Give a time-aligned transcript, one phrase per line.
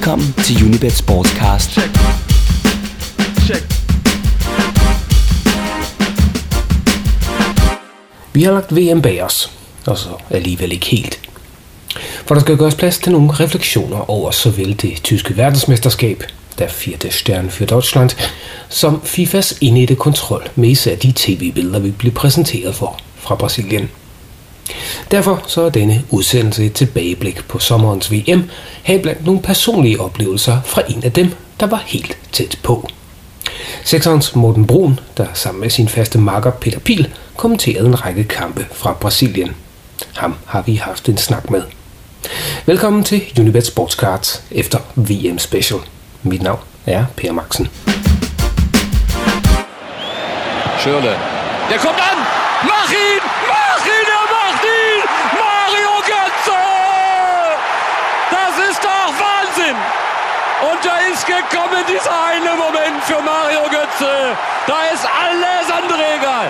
[0.00, 1.70] Velkommen til Unibet Sportscast.
[1.70, 1.90] Check.
[3.46, 3.64] Check.
[8.32, 9.50] Vi har lagt VM bag os,
[9.86, 11.20] og så alligevel ikke helt.
[12.26, 16.24] For der skal gøres plads til nogle refleksioner over såvel det tyske verdensmesterskab,
[16.58, 18.10] der Vierte Stern für Deutschland,
[18.68, 23.90] som FIFAs indette kontrol med især de tv-billeder, vi blev præsenteret for fra Brasilien.
[25.10, 28.50] Derfor så er denne udsendelse et tilbageblik på sommerens VM,
[28.82, 32.88] heriblandt nogle personlige oplevelser fra en af dem, der var helt tæt på.
[33.84, 38.66] Sekserens Morten Brun, der sammen med sin faste makker Peter Pil kommenterede en række kampe
[38.72, 39.56] fra Brasilien.
[40.14, 41.62] Ham har vi haft en snak med.
[42.66, 45.80] Velkommen til Unibet Sportscards efter VM Special.
[46.22, 47.68] Mit navn er Per Maxen.
[50.78, 51.14] Schürrle.
[51.70, 52.09] Der kommt an!
[60.68, 64.12] Und da ist gekommen dieser eine Moment für Mario Götze.
[64.66, 66.46] Da ist alles andere egal.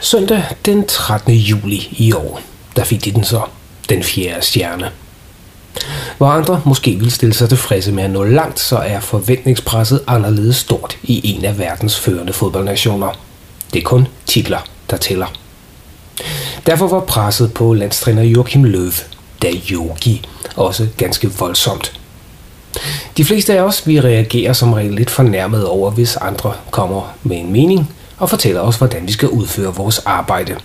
[0.00, 1.34] Søndag den 13.
[1.34, 2.40] juli i år,
[2.76, 3.40] der fik de den så,
[3.88, 4.90] den fjerde stjerne.
[6.18, 10.56] Hvor andre måske vil stille sig tilfredse med at nå langt, så er forventningspresset anderledes
[10.56, 13.08] stort i en af verdens førende fodboldnationer.
[13.72, 14.58] Det er kun titler,
[14.90, 15.26] der tæller.
[16.66, 19.02] Derfor var presset på landstræner Joachim Löw,
[19.42, 20.24] da Yogi,
[20.56, 21.97] også ganske voldsomt.
[23.16, 27.36] De fleste af os vi reagerer som regel lidt fornærmet over, hvis andre kommer med
[27.36, 30.56] en mening og fortæller os, hvordan vi skal udføre vores arbejde.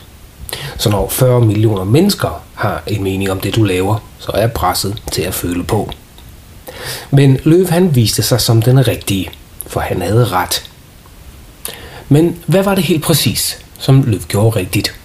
[0.77, 5.01] Så når 40 millioner mennesker har en mening om det, du laver, så er presset
[5.11, 5.91] til at føle på.
[7.11, 9.29] Men Løv han viste sig som den rigtige,
[9.67, 10.69] for han havde ret.
[12.09, 14.95] Men hvad var det helt præcis, som Løv gjorde rigtigt?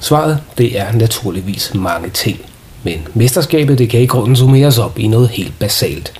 [0.00, 2.40] Svaret det er naturligvis mange ting.
[2.82, 6.12] Men mesterskabet det kan i grunden summeres op i noget helt basalt.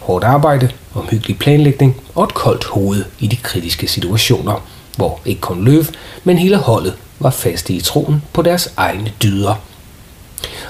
[0.00, 4.66] Hårdt arbejde, omhyggelig planlægning og et koldt hoved i de kritiske situationer,
[4.96, 5.84] hvor ikke kun Løv,
[6.24, 9.54] men hele holdet var faste i troen på deres egne dyder.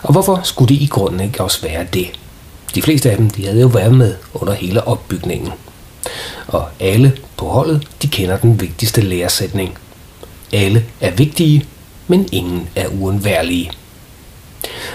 [0.02, 2.06] Og hvorfor skulle det i grunden ikke også være det?
[2.74, 5.52] De fleste af dem de havde jo været med under hele opbygningen.
[6.46, 9.78] Og alle på holdet de kender den vigtigste læresætning.
[10.52, 11.66] Alle er vigtige,
[12.08, 13.70] men ingen er uundværlige.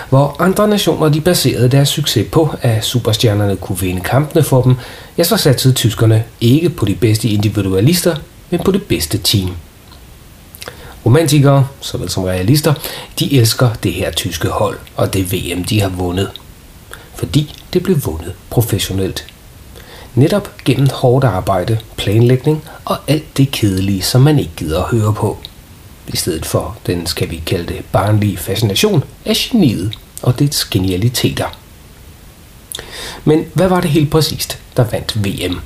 [0.10, 4.76] Hvor andre nationer de baserede deres succes på, at superstjernerne kunne vinde kampene for dem,
[5.18, 8.16] ja, så satsede tyskerne ikke på de bedste individualister,
[8.50, 9.50] men på det bedste team.
[11.06, 12.74] Romantikere, såvel som realister,
[13.20, 16.30] de elsker det her tyske hold og det VM, de har vundet.
[17.16, 19.26] Fordi det blev vundet professionelt.
[20.16, 25.14] Netop gennem hårdt arbejde, planlægning og alt det kedelige, som man ikke gider at høre
[25.14, 25.38] på.
[26.10, 31.58] I stedet for den, skal vi kalde det, barnlige fascination af geniet og dets genialiteter.
[33.26, 35.60] Men hvad var det helt præcist, der vandt VM?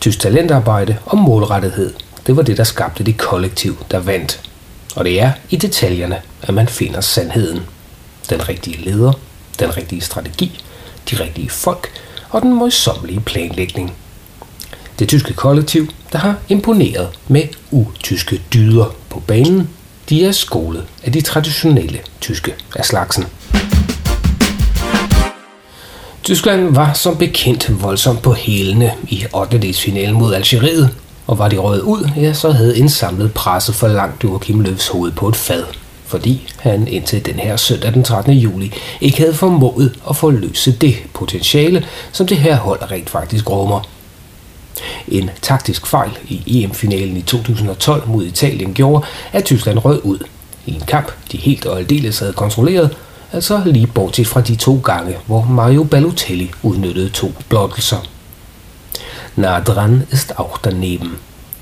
[0.00, 1.94] Tysk talentarbejde og målrettighed
[2.26, 4.40] det var det, der skabte det kollektiv, der vandt.
[4.96, 7.60] Og det er i detaljerne, at man finder sandheden.
[8.30, 9.12] Den rigtige leder,
[9.58, 10.62] den rigtige strategi,
[11.10, 11.88] de rigtige folk
[12.30, 13.92] og den møjsommelige planlægning.
[14.98, 19.68] Det tyske kollektiv, der har imponeret med utyske dyder på banen,
[20.08, 23.24] de er skolet af de traditionelle tyske af slagsen.
[26.22, 29.72] Tyskland var som bekendt voldsomt på hælene i 8.
[29.72, 30.90] finalen mod Algeriet,
[31.26, 34.88] og var de røget ud, ja, så havde en samlet presse for langt Joachim Løvs
[34.88, 35.64] hoved på et fad,
[36.06, 38.32] fordi han indtil den her søndag den 13.
[38.32, 43.80] juli ikke havde formået at forløse det potentiale, som det her hold rent faktisk rummer.
[45.08, 50.18] En taktisk fejl i EM-finalen i 2012 mod Italien gjorde, at Tyskland rød ud
[50.66, 52.96] i en kamp, de helt og aldeles havde kontrolleret,
[53.32, 58.06] altså lige bortset fra de to gange, hvor Mario Balotelli udnyttede to blottelser.
[59.36, 61.18] Nah dran ist auch daneben.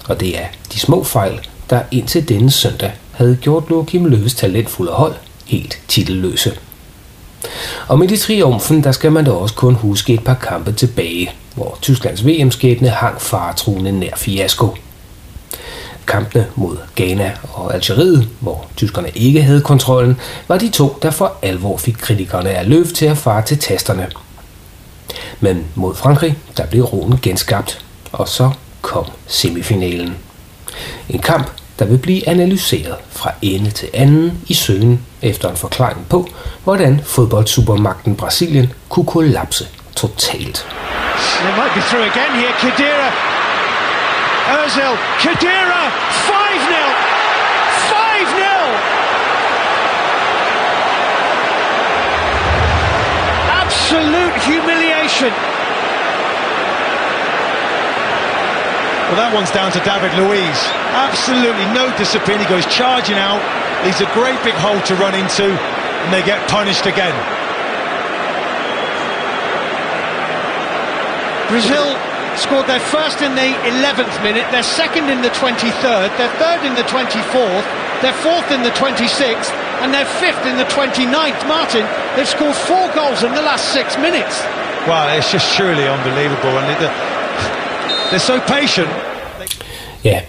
[0.09, 1.41] Og det er de små fejl,
[1.71, 5.15] der indtil denne søndag havde gjort Joachim Løves talentfulde hold
[5.47, 6.53] helt titelløse.
[7.89, 11.31] Og med de triumfen, der skal man da også kun huske et par kampe tilbage,
[11.55, 14.75] hvor Tysklands VM-skæbne hang faretruende nær fiasko.
[16.07, 21.33] Kampene mod Ghana og Algeriet, hvor tyskerne ikke havde kontrollen, var de to, der for
[21.43, 24.07] alvor fik kritikerne af løft til at fare til tasterne–
[25.41, 28.51] men mod Frankrig, der blev roen genskabt, og så
[28.83, 30.17] kom semifinalen.
[31.09, 36.07] En kamp, der vil blive analyseret fra ende til anden i søgen efter en forklaring
[36.11, 36.29] på,
[36.65, 40.67] hvordan fodboldsupermagten Brasilien kunne kollapse totalt.
[41.43, 42.53] They might be through again here.
[42.61, 43.09] Khedira.
[44.65, 44.95] Ozil.
[45.19, 45.83] Khedira.
[46.29, 46.33] 5-0.
[47.91, 47.99] 5-0.
[53.63, 55.33] Absolute humiliation
[59.09, 60.61] Well, that one's down to David Luiz.
[60.93, 62.45] Absolutely no discipline.
[62.45, 63.41] He goes charging out.
[63.81, 67.17] Leaves a great big hole to run into, and they get punished again.
[71.49, 71.89] Brazil
[72.37, 76.77] scored their first in the 11th minute, their second in the 23rd, their third in
[76.77, 77.65] the 24th,
[78.05, 79.49] their fourth in the 26th,
[79.81, 81.41] and their fifth in the 29th.
[81.49, 84.45] Martin, they've scored four goals in the last six minutes.
[84.85, 87.08] Well, it's just truly unbelievable, and it,
[88.11, 88.89] they're so patient.
[90.05, 90.21] Ja,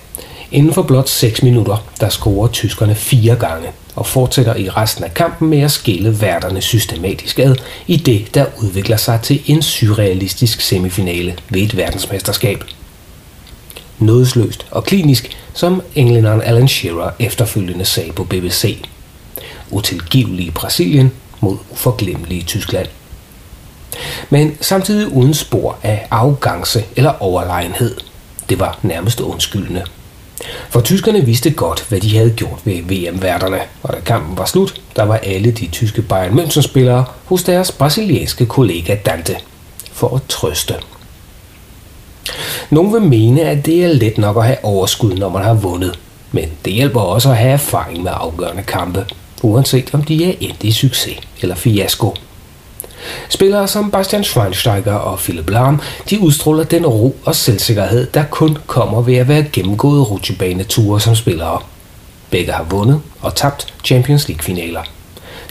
[0.52, 5.14] inden for blot 6 minutter, der scorer tyskerne fire gange og fortsætter i resten af
[5.14, 7.56] kampen med at skille værterne systematisk ad
[7.88, 12.64] i det, der udvikler sig til en surrealistisk semifinale ved et verdensmesterskab.
[14.00, 18.86] Nådesløst og klinisk, som englænderen Alan Shearer efterfølgende sagde på BBC.
[19.72, 22.88] Utilgivelige Brasilien mod uforglemmelige Tyskland.
[24.30, 27.96] Men samtidig uden spor af arrogance eller overlegenhed.
[28.50, 29.84] Det var nærmest undskyldende.
[30.70, 34.82] For tyskerne vidste godt, hvad de havde gjort ved VM-værterne, og da kampen var slut,
[34.96, 39.36] der var alle de tyske Bayern München-spillere hos deres brasilianske kollega Dante
[39.92, 40.76] for at trøste.
[42.70, 46.00] Nogle vil mene, at det er let nok at have overskud, når man har vundet,
[46.32, 49.06] men det hjælper også at have erfaring med afgørende kampe,
[49.44, 52.16] uanset om de er endt i succes eller fiasko.
[53.30, 55.80] Spillere som Bastian Schweinsteiger og Philip Lahm,
[56.10, 61.16] de udstråler den ro og selvsikkerhed, der kun kommer ved at være gennemgået rutsjebaneture som
[61.16, 61.60] spillere.
[62.30, 64.82] Begge har vundet og tabt Champions League-finaler.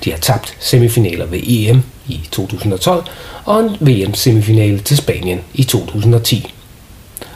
[0.04, 3.04] De har tabt semifinaler ved EM i 2012
[3.44, 6.54] og en VM-semifinale til Spanien i 2010.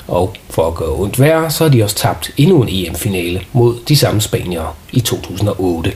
[0.08, 3.76] Og for at gøre ondt værre, så har de også tabt endnu en EM-finale mod
[3.88, 5.92] de samme spaniere i 2008.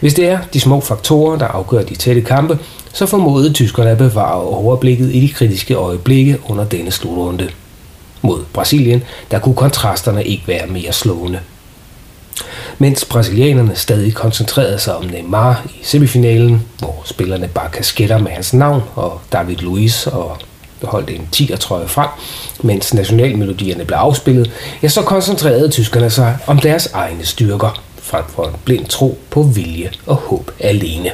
[0.00, 2.58] Hvis det er de små faktorer, der afgør de tætte kampe,
[2.92, 7.48] så formåede tyskerne at bevare overblikket i de kritiske øjeblikke under denne slutrunde.
[8.22, 11.40] Mod Brasilien, der kunne kontrasterne ikke være mere slående.
[12.78, 18.54] Mens brasilianerne stadig koncentrerede sig om Neymar i semifinalen, hvor spillerne bare kasketter med hans
[18.54, 20.38] navn og David Luiz og
[20.82, 22.08] holdt en 10'er trøje frem,
[22.62, 24.50] mens nationalmelodierne blev afspillet,
[24.82, 27.82] ja, så koncentrerede tyskerne sig om deres egne styrker,
[28.14, 31.10] frem for en blind tro på vilje og håb alene.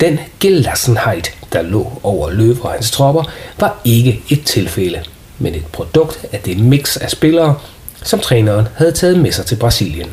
[0.00, 1.22] Den gelassenhed,
[1.52, 3.24] der lå over Løv og hans tropper,
[3.60, 5.02] var ikke et tilfælde,
[5.38, 7.58] men et produkt af det mix af spillere,
[8.02, 10.10] som træneren havde taget med sig til Brasilien.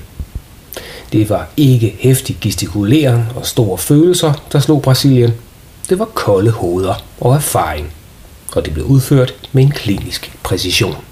[1.12, 5.34] Det var ikke hæftig gestikulering og store følelser, der slog Brasilien.
[5.90, 7.94] Det var kolde hoveder og erfaring,
[8.56, 11.08] og det blev udført med en klinisk præcision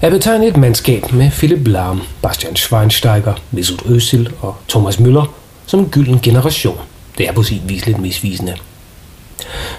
[0.00, 5.26] er betegnet et mandskab med Philip Lahm, Bastian Schweinsteiger, Mesut Özil og Thomas Müller
[5.66, 6.78] som en gylden generation,
[7.18, 8.54] det er på sin vis lidt misvisende.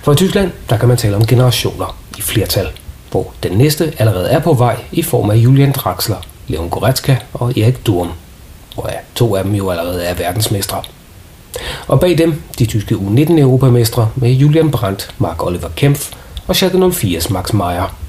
[0.01, 2.67] For i Tyskland, der kan man tale om generationer i flertal,
[3.11, 7.57] hvor den næste allerede er på vej i form af Julian Draxler, Leon Goretzka og
[7.57, 8.09] Erik Durm,
[8.75, 10.81] hvor ja, to af dem jo allerede er verdensmestre.
[11.87, 16.11] Og bag dem de tyske U19-europamestre med Julian Brandt, Mark Oliver Kempf
[16.47, 18.00] og Schalke 04's Max Meyer.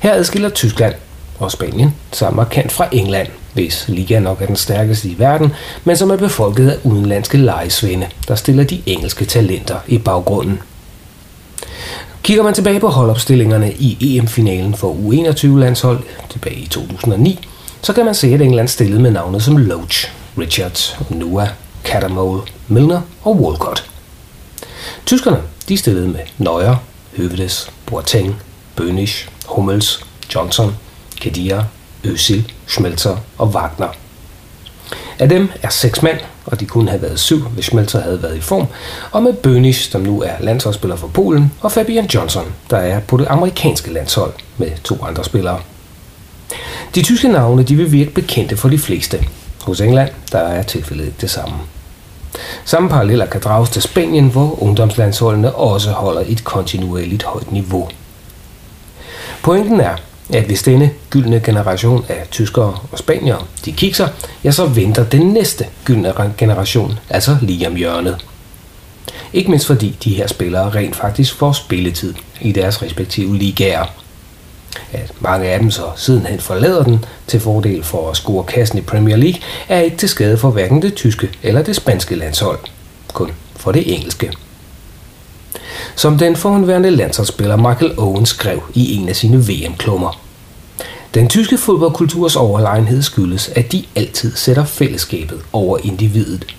[0.00, 0.94] Her adskiller Tyskland
[1.38, 5.52] og Spanien sig markant fra England, hvis liga nok er den stærkeste i verden,
[5.84, 10.60] men som er befolket af udenlandske lejesvende, der stiller de engelske talenter i baggrunden.
[12.22, 17.48] Kigger man tilbage på holdopstillingerne i EM-finalen for U21-landshold tilbage i 2009,
[17.82, 21.48] så kan man se, at England stillede med navne som Loach, Richards, Noah,
[21.84, 23.90] Catamole, Milner og Walcott.
[25.06, 26.76] Tyskerne de stillede med Neuer,
[27.16, 28.42] Høvedes, Boateng,
[28.80, 30.76] Bönisch, Hummels, Johnson,
[31.20, 31.64] Kedira,
[32.04, 33.88] Özil, Schmelzer og Wagner.
[35.18, 38.36] Af dem er seks mand, og de kunne have været syv, hvis Schmelzer havde været
[38.36, 38.66] i form,
[39.12, 43.16] og med Bönisch, som nu er landsholdsspiller for Polen, og Fabian Johnson, der er på
[43.16, 45.60] det amerikanske landshold med to andre spillere.
[46.94, 49.24] De tyske navne de vil virke bekendte for de fleste.
[49.62, 51.54] Hos England der er tilfældet det samme.
[52.64, 57.88] Samme paralleller kan drages til Spanien, hvor ungdomslandsholdene også holder et kontinuerligt højt niveau.
[59.46, 59.96] Pointen er,
[60.34, 64.08] at hvis denne gyldne generation af tyskere og spaniere, de kikser,
[64.44, 68.24] ja, så venter den næste gyldne generation altså lige om hjørnet.
[69.32, 73.84] Ikke mindst fordi de her spillere rent faktisk får spilletid i deres respektive ligaer.
[74.92, 78.82] At mange af dem så sidenhen forlader den til fordel for at score kassen i
[78.82, 82.58] Premier League, er ikke til skade for hverken det tyske eller det spanske landshold,
[83.12, 84.32] kun for det engelske
[85.96, 90.20] som den forhåndværende landsholdsspiller Michael Owen skrev i en af sine VM-klummer.
[91.14, 96.56] Den tyske fodboldkulturs overlegenhed skyldes, at de altid sætter fællesskabet over individet.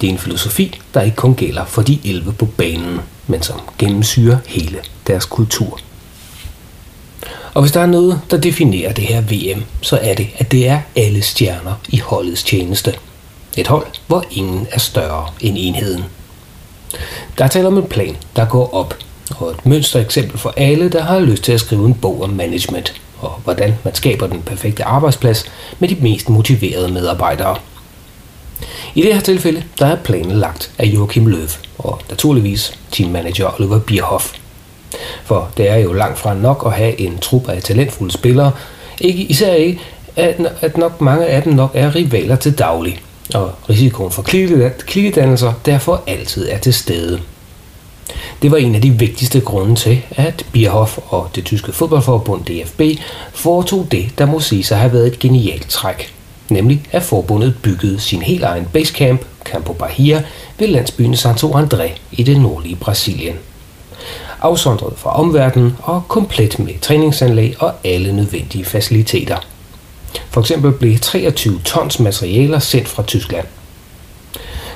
[0.00, 3.60] Det er en filosofi, der ikke kun gælder for de 11 på banen, men som
[3.78, 5.80] gennemsyrer hele deres kultur.
[7.54, 10.68] Og hvis der er noget, der definerer det her VM, så er det, at det
[10.68, 12.94] er alle stjerner i holdets tjeneste.
[13.56, 16.04] Et hold, hvor ingen er større end enheden.
[17.38, 18.94] Der er tale om en plan, der går op,
[19.36, 23.00] og et mønstereksempel for alle, der har lyst til at skrive en bog om management,
[23.18, 25.44] og hvordan man skaber den perfekte arbejdsplads
[25.78, 27.56] med de mest motiverede medarbejdere.
[28.94, 33.78] I det her tilfælde, der er planen lagt af Joachim Löw, og naturligvis teammanager Oliver
[33.78, 34.32] Bierhoff.
[35.24, 38.52] For det er jo langt fra nok at have en trup af talentfulde spillere,
[39.00, 39.80] ikke især ikke,
[40.16, 43.00] at nok mange af dem nok er rivaler til daglig,
[43.34, 44.22] og risikoen for
[44.86, 47.20] klikkedannelser derfor altid er til stede.
[48.42, 52.80] Det var en af de vigtigste grunde til, at Bierhoff og det tyske fodboldforbund DFB
[53.34, 56.14] foretog det, der må sige sig have været et genialt træk.
[56.48, 60.22] Nemlig at forbundet byggede sin helt egen basecamp, Campo Bahia,
[60.58, 63.34] ved landsbyen Santo André i det nordlige Brasilien.
[64.40, 69.36] Afsondret fra omverdenen og komplet med træningsanlæg og alle nødvendige faciliteter.
[70.30, 73.46] For eksempel blev 23 tons materialer sendt fra Tyskland.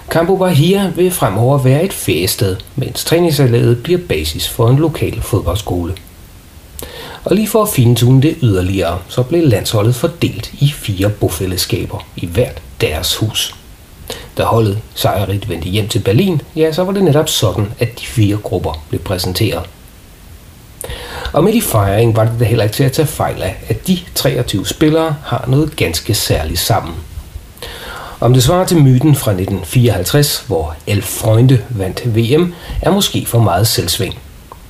[0.08, 5.94] Campo Bahia vil fremover være et feriested, mens træningsanlægget bliver basis for en lokal fodboldskole.
[7.24, 12.26] Og lige for at fintune det yderligere, så blev landsholdet fordelt i fire bofællesskaber i
[12.26, 13.54] hvert deres hus.
[14.38, 18.06] Da holdet sejrigt vendte hjem til Berlin, ja, så var det netop sådan, at de
[18.06, 19.62] fire grupper blev præsenteret.
[21.32, 23.86] Og med i fejringen var det da heller ikke til at tage fejl af, at
[23.86, 26.94] de 23 spillere har noget ganske særligt sammen.
[28.20, 33.38] Om det svarer til myten fra 1954, hvor Elf Freunde vandt VM, er måske for
[33.38, 34.18] meget selvsving.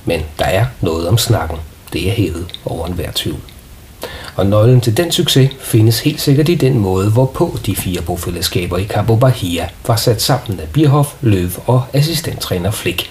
[0.05, 1.57] Men der er noget om snakken.
[1.93, 3.39] Det er hævet over enhver tvivl.
[4.35, 8.77] Og nøglen til den succes findes helt sikkert i den måde, hvorpå de fire bofællesskaber
[8.77, 13.09] i Cabo Bahia var sat sammen af Bierhoff, Løv og assistenttræner Flick.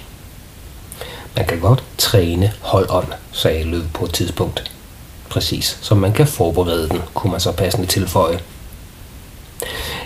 [1.37, 4.71] Man kan godt træne holdånd, sagde Løv på et tidspunkt.
[5.29, 8.39] Præcis som man kan forberede den, kunne man så passende tilføje.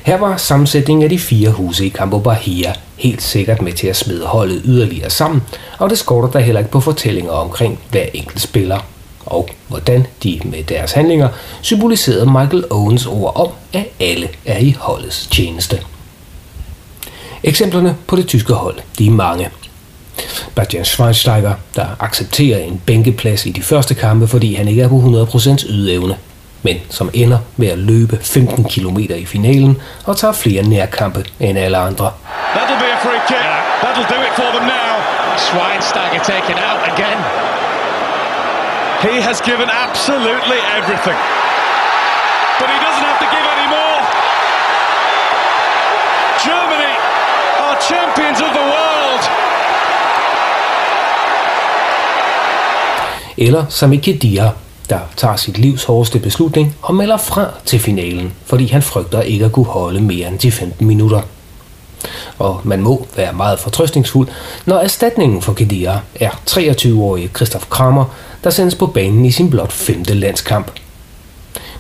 [0.03, 3.97] Her var sammensætningen af de fire huse i Campo Bahia helt sikkert med til at
[3.97, 5.43] smide holdet yderligere sammen,
[5.79, 8.79] og det skorter der heller ikke på fortællinger omkring hver enkelt spiller,
[9.27, 11.29] og hvordan de med deres handlinger
[11.63, 15.81] symboliserede Michael Owens ord om, at alle er i holdets tjeneste.
[17.43, 19.51] Eksemplerne på det tyske hold, de er mange.
[20.55, 25.27] Bastian Schweinsteiger, der accepterer en bænkeplads i de første kampe, fordi han ikke er på
[25.33, 26.17] 100% ydeevne,
[26.63, 31.59] men som ender med at løbe 15 km i finalen og tager flere nærkampe end
[31.59, 32.11] alle andre.
[32.55, 33.49] That'll be a free kick.
[33.83, 34.93] That'll do it for them now.
[35.47, 37.19] Schweinsteiger taken out again.
[39.07, 41.19] He has given absolutely everything.
[42.61, 43.99] But he doesn't have to give any more.
[46.49, 46.95] Germany
[47.65, 49.23] are champions of the world.
[53.37, 54.51] Eller Sami Khedira,
[54.91, 59.45] der tager sit livs hårdeste beslutning og melder fra til finalen, fordi han frygter ikke
[59.45, 61.21] at kunne holde mere end de 15 minutter.
[62.39, 64.29] Og man må være meget fortrøstningsfuld,
[64.67, 68.05] når erstatningen for Khedira er 23-årige Christoph Kramer,
[68.45, 70.71] der sendes på banen i sin blot femte landskamp.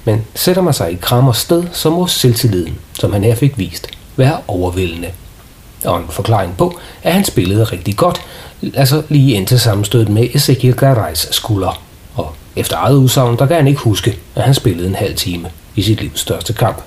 [0.04, 3.86] Men sætter man sig i Kramers sted, så må selvtilliden, som han her fik vist,
[4.16, 5.08] være overvældende.
[5.84, 8.20] Og en forklaring på, at han spillede rigtig godt,
[8.74, 11.82] altså lige indtil sammenstødet med Ezekiel Garais skulder.
[12.14, 15.50] Og efter eget udsagn, der kan han ikke huske, at han spillede en halv time
[15.74, 16.82] i sit livs største kamp.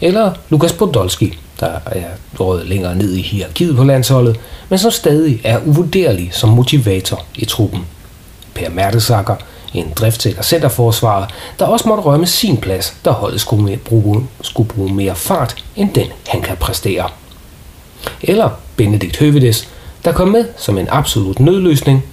[0.00, 2.04] Eller Lukas Podolski, der er
[2.40, 7.44] rådet længere ned i hierarkiet på landsholdet, men som stadig er uvurderlig som motivator i
[7.44, 7.86] truppen.
[8.54, 9.36] Per Mertesacker,
[9.74, 11.26] en driftsikker centerforsvarer,
[11.58, 15.94] der også måtte rømme sin plads, da holdet skulle bruge, skulle bruge mere fart, end
[15.94, 17.08] den han kan præstere.
[18.22, 19.68] Eller Benedikt Høvedes,
[20.04, 22.04] der kom med som en absolut nødløsning,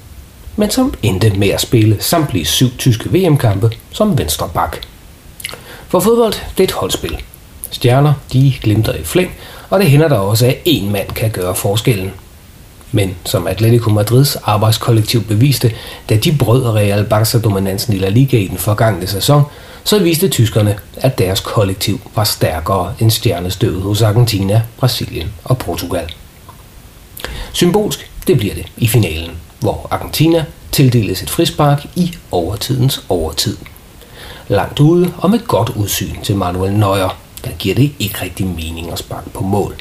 [0.56, 4.78] men som endte med at spille samtlige syv tyske VM-kampe som venstre bak.
[5.88, 7.18] For fodbold, det er et holdspil.
[7.72, 9.32] Stjerner, de glimter i flæng,
[9.70, 12.12] og det hænder der også, at én mand kan gøre forskellen.
[12.92, 15.72] Men som Atletico Madrids arbejdskollektiv beviste,
[16.10, 19.44] da de brød Real Barca-dominansen i La Liga i den forgangne sæson,
[19.84, 26.14] så viste tyskerne, at deres kollektiv var stærkere end stjernestøvet hos Argentina, Brasilien og Portugal.
[27.54, 33.58] Symbolsk, det bliver det i finalen, hvor Argentina tildeles et frispark i overtidens overtid.
[34.48, 38.92] Langt ude og med godt udsyn til Manuel Neuer, der giver det ikke rigtig mening
[38.92, 39.76] at sparke på mål.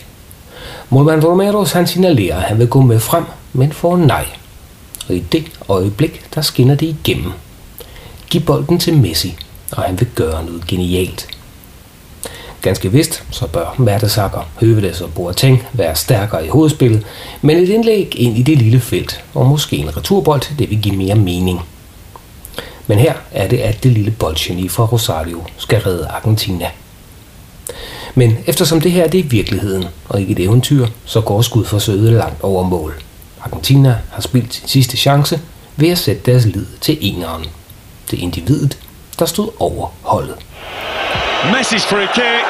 [0.92, 4.26] Målmand Romeros han signalerer, at han vil gå med frem, men får nej.
[5.08, 7.32] Og i det øjeblik, der skinner det igennem.
[8.30, 9.36] Giv bolden til Messi,
[9.72, 11.28] og han vil gøre noget genialt.
[12.62, 17.06] ganske vist, så bør Mertesacker, Høvedes og Boateng være stærkere i hovedspillet,
[17.42, 20.96] men et indlæg ind i det lille felt, og måske en returbold, det vil give
[20.96, 21.60] mere mening.
[22.86, 26.66] Men her er det, at det lille boldgeni fra Rosario skal redde Argentina.
[28.14, 32.42] Men eftersom det her det er virkeligheden, og ikke et eventyr, så går skudforsøget langt
[32.42, 32.94] over mål.
[33.44, 35.40] Argentina har spildt sin sidste chance
[35.76, 37.44] ved at sætte deres lid til eneren.
[38.10, 38.78] Det individet,
[39.18, 40.36] der stod over holdet.
[41.42, 42.46] Messi's free kick.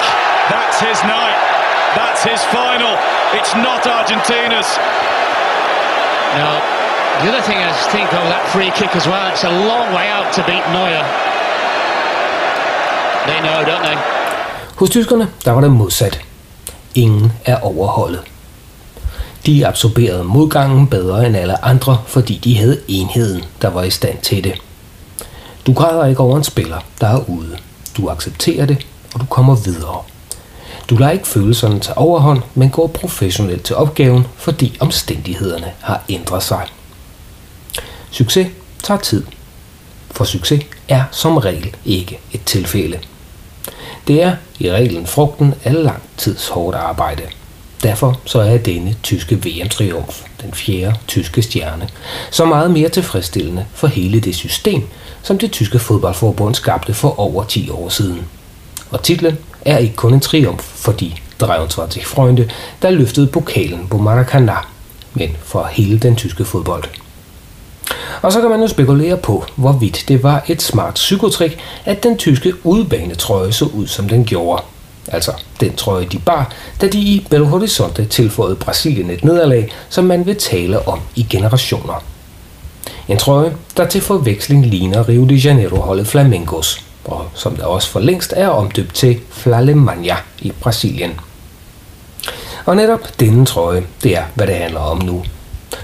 [0.54, 1.38] That's his night.
[1.98, 2.92] That's his final.
[3.38, 4.70] It's not Argentina's.
[6.40, 6.54] Now,
[7.20, 10.06] the other thing I think of that free kick as well, it's a long way
[10.16, 11.04] out to beat Neuer.
[13.28, 14.19] They know, don't they?
[14.80, 16.20] Hos tyskerne, der var det modsat.
[16.94, 18.20] Ingen er overholdet.
[19.46, 24.18] De absorberede modgangen bedre end alle andre, fordi de havde enheden, der var i stand
[24.18, 24.62] til det.
[25.66, 27.58] Du græder ikke over en spiller, der er ude.
[27.96, 30.02] Du accepterer det, og du kommer videre.
[30.90, 36.42] Du lader ikke følelserne tage overhånd, men går professionelt til opgaven, fordi omstændighederne har ændret
[36.42, 36.66] sig.
[38.10, 38.48] Succes
[38.82, 39.24] tager tid,
[40.10, 42.98] for succes er som regel ikke et tilfælde.
[44.08, 47.22] Det er i reglen frugten af lang tids hårdt arbejde.
[47.82, 51.88] Derfor så er denne tyske VM-triumf, den fjerde tyske stjerne,
[52.30, 54.82] så meget mere tilfredsstillende for hele det system,
[55.22, 58.26] som det tyske fodboldforbund skabte for over 10 år siden.
[58.90, 62.50] Og titlen er ikke kun en triumf for de 23 Freunde,
[62.82, 64.56] der løftede pokalen på Maracana,
[65.14, 66.84] men for hele den tyske fodbold.
[68.22, 72.18] Og så kan man jo spekulere på, hvorvidt det var et smart psykotrik, at den
[72.18, 74.62] tyske udbanetrøje så ud, som den gjorde.
[75.08, 80.04] Altså den trøje, de bar, da de i Belo Horizonte tilføjede Brasilien et nederlag, som
[80.04, 82.04] man vil tale om i generationer.
[83.08, 88.00] En trøje, der til forveksling ligner Rio de Janeiro-holdet Flamengos, og som der også for
[88.00, 91.20] længst er omdøbt til Flalemania i Brasilien.
[92.64, 95.24] Og netop denne trøje, det er, hvad det handler om nu.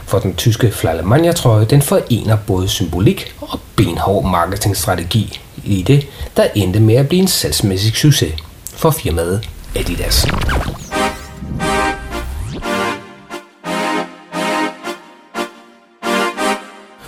[0.07, 6.07] For den tyske Flalemania-trøje, den forener både symbolik og benhård marketingstrategi i det,
[6.37, 8.35] der endte med at blive en salgsmæssig succes
[8.77, 10.27] for firmaet Adidas.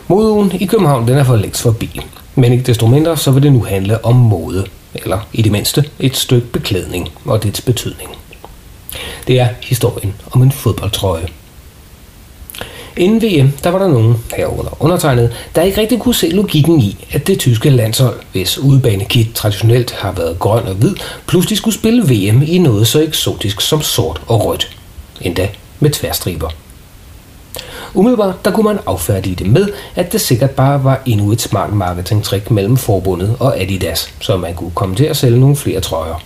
[0.09, 2.00] Modeugen i København den er for længst forbi,
[2.35, 5.85] men ikke desto mindre så vil det nu handle om mode, eller i det mindste
[5.98, 8.11] et stykke beklædning og dets betydning.
[9.26, 11.29] Det er historien om en fodboldtrøje.
[12.98, 17.06] Inden VM, der var der nogen herunder undertegnet, der ikke rigtig kunne se logikken i,
[17.12, 20.94] at det tyske landshold, hvis udebanekit traditionelt har været grøn og hvid,
[21.26, 24.76] pludselig skulle spille VM i noget så eksotisk som sort og rødt.
[25.20, 25.48] Endda
[25.80, 26.48] med tværstriber.
[27.94, 31.72] Umiddelbart der kunne man affærdige det med, at det sikkert bare var endnu et smart
[31.72, 36.22] marketingtrick mellem forbundet og Adidas, så man kunne komme til at sælge nogle flere trøjer.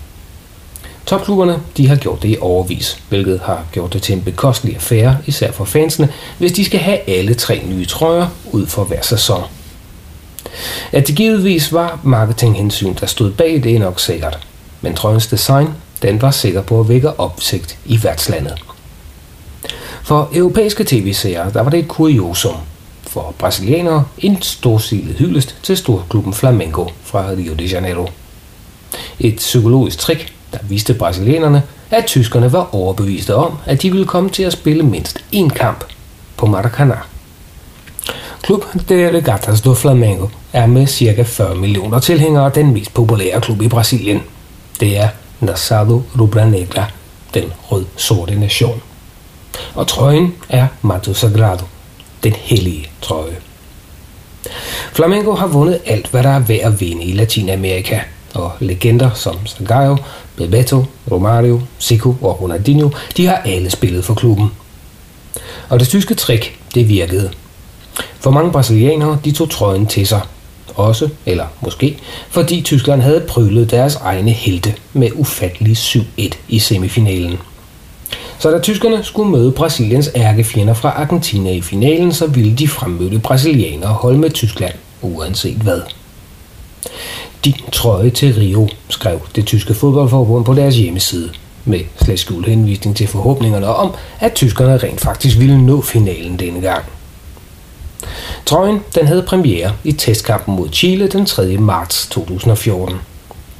[1.07, 5.17] Topklubberne de har gjort det i overvis, hvilket har gjort det til en bekostelig affære,
[5.27, 9.43] især for fansene, hvis de skal have alle tre nye trøjer ud for hver sæson.
[10.93, 14.39] At det givetvis var marketinghensyn, der stod bag det er nok sikkert,
[14.81, 15.69] men trøjens design
[16.03, 18.55] den var sikker på at vække opsigt i værtslandet.
[20.03, 22.57] For europæiske tv-seere, der var det et kuriosum.
[23.03, 28.09] For brasilianere en storsilet hyldest til storklubben Flamengo fra Rio de Janeiro.
[29.21, 34.31] Et psykologisk trick, der viste brasilianerne, at tyskerne var overbeviste om, at de ville komme
[34.31, 35.85] til at spille mindst én kamp
[36.37, 36.97] på Maracanã.
[38.43, 41.23] Klub de Regatas do Flamengo er med ca.
[41.23, 44.23] 40 millioner tilhængere den mest populære klub i Brasilien.
[44.81, 45.09] Det er
[45.41, 46.85] Nassado Rubra Negra,
[47.35, 48.83] den rød-sorte nation.
[49.75, 51.65] Og trøjen er Mato Sagrado,
[52.23, 53.37] den hellige trøje.
[54.93, 58.01] Flamengo har vundet alt, hvad der er værd at vinde i Latinamerika,
[58.35, 59.97] og legender som Sagallo,
[60.37, 64.51] Bebeto, Romario, Zico og Ronaldinho, de har alle spillet for klubben.
[65.69, 67.31] Og det tyske trick, det virkede.
[68.21, 70.21] For mange brasilianere, de tog trøjen til sig.
[70.75, 71.99] Også, eller måske,
[72.31, 77.39] fordi Tyskland havde prylet deres egne helte med ufattelig 7-1 i semifinalen.
[78.39, 83.19] Så da tyskerne skulle møde Brasiliens ærkefjender fra Argentina i finalen, så ville de fremmødte
[83.19, 85.81] brasilianere holde med Tyskland, uanset hvad.
[87.45, 91.31] Din trøje til Rio, skrev det tyske fodboldforbund på deres hjemmeside,
[91.65, 96.61] med slet skjult henvisning til forhåbningerne om, at tyskerne rent faktisk ville nå finalen denne
[96.61, 96.85] gang.
[98.47, 101.57] Trøjen den havde premiere i testkampen mod Chile den 3.
[101.57, 102.97] marts 2014.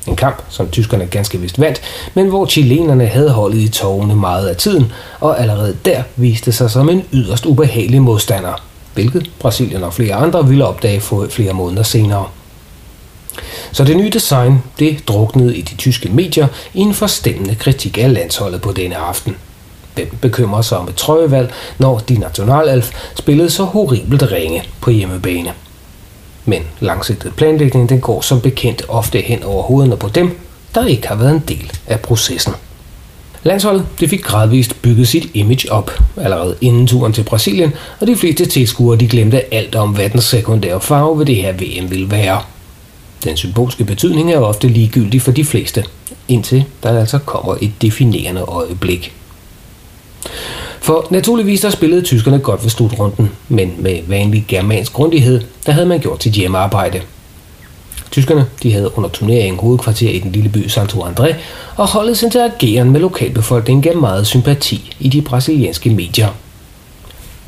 [0.07, 1.81] En kamp, som tyskerne ganske vist vandt,
[2.15, 6.71] men hvor chilenerne havde holdet i tårne meget af tiden, og allerede der viste sig
[6.71, 8.63] som en yderst ubehagelig modstander,
[8.95, 12.27] hvilket Brasilien og flere andre ville opdage for flere måneder senere.
[13.73, 18.13] Så det nye design, det druknede i de tyske medier i en forstemmende kritik af
[18.13, 19.37] landsholdet på denne aften.
[19.95, 25.53] Hvem bekymrer sig om et trøjevalg, når de nationalalf spillede så horribelt ringe på hjemmebane?
[26.45, 30.39] Men langsigtet planlægning den går som bekendt ofte hen over hovederne på dem,
[30.75, 32.53] der ikke har været en del af processen.
[33.43, 38.17] Landsholdet det fik gradvist bygget sit image op allerede inden turen til Brasilien, og de
[38.17, 42.11] fleste tilskuere de glemte alt om, hvad den sekundære farve ved det her VM ville
[42.11, 42.43] være.
[43.25, 45.85] Den symbolske betydning er ofte ligegyldig for de fleste,
[46.29, 49.13] indtil der altså kommer et definerende øjeblik.
[50.81, 55.87] For naturligvis der spillede tyskerne godt ved slutrunden, men med vanlig germansk grundighed, der havde
[55.87, 57.01] man gjort sit hjemmearbejde.
[58.11, 61.35] Tyskerne de havde under turneringen hovedkvarter i den lille by Santo André,
[61.77, 66.29] og holdets interageren med lokalbefolkningen gav meget sympati i de brasilianske medier.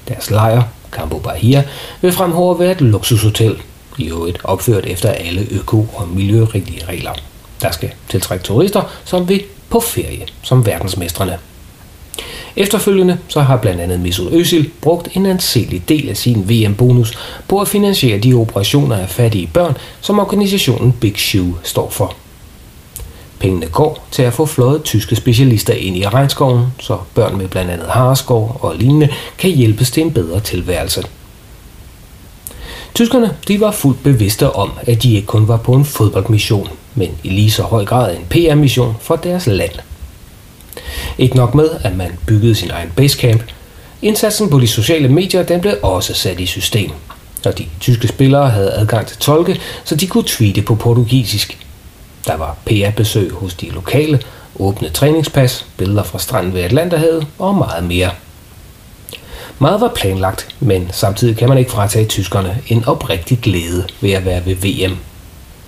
[0.09, 1.65] Deres lejr, Campo Bahia,
[2.01, 3.57] vil fremover være et luksushotel,
[3.99, 7.13] i øvrigt opført efter alle øko- og miljørigtige regler.
[7.63, 11.39] Der skal tiltrække turister, som vil på ferie som verdensmestrene.
[12.57, 17.61] Efterfølgende så har blandt andet Mesut Özil brugt en anselig del af sin VM-bonus på
[17.61, 22.15] at finansiere de operationer af fattige børn, som organisationen Big Shoe står for.
[23.39, 27.71] Pengene går til at få fløjet tyske specialister ind i regnskoven, så børn med blandt
[27.71, 31.05] andet harskov og lignende kan hjælpes til en bedre tilværelse.
[32.95, 37.11] Tyskerne de var fuldt bevidste om, at de ikke kun var på en fodboldmission, men
[37.23, 39.73] i lige så høj grad en PR-mission for deres land–
[41.19, 43.43] ikke nok med, at man byggede sin egen basecamp.
[44.03, 46.91] Indsatsen på de sociale medier den blev også sat i system.
[47.45, 51.59] Og de tyske spillere havde adgang til tolke, så de kunne tweete på portugisisk.
[52.27, 54.21] Der var PR-besøg hos de lokale,
[54.59, 58.11] åbne træningspas, billeder fra stranden ved Atlanterhavet og meget mere.
[59.59, 64.25] Meget var planlagt, men samtidig kan man ikke fratage tyskerne en oprigtig glæde ved at
[64.25, 64.99] være ved VM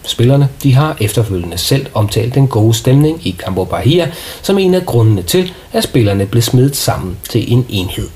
[0.07, 4.11] Spillerne de har efterfølgende selv omtalt den gode stemning i Campo Bahia
[4.43, 8.09] som en af grundene til, at spillerne blev smidt sammen til en enhed.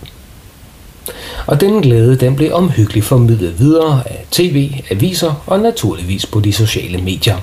[1.47, 6.53] Og denne glæde den blev omhyggeligt formidlet videre af tv, aviser og naturligvis på de
[6.53, 7.37] sociale medier.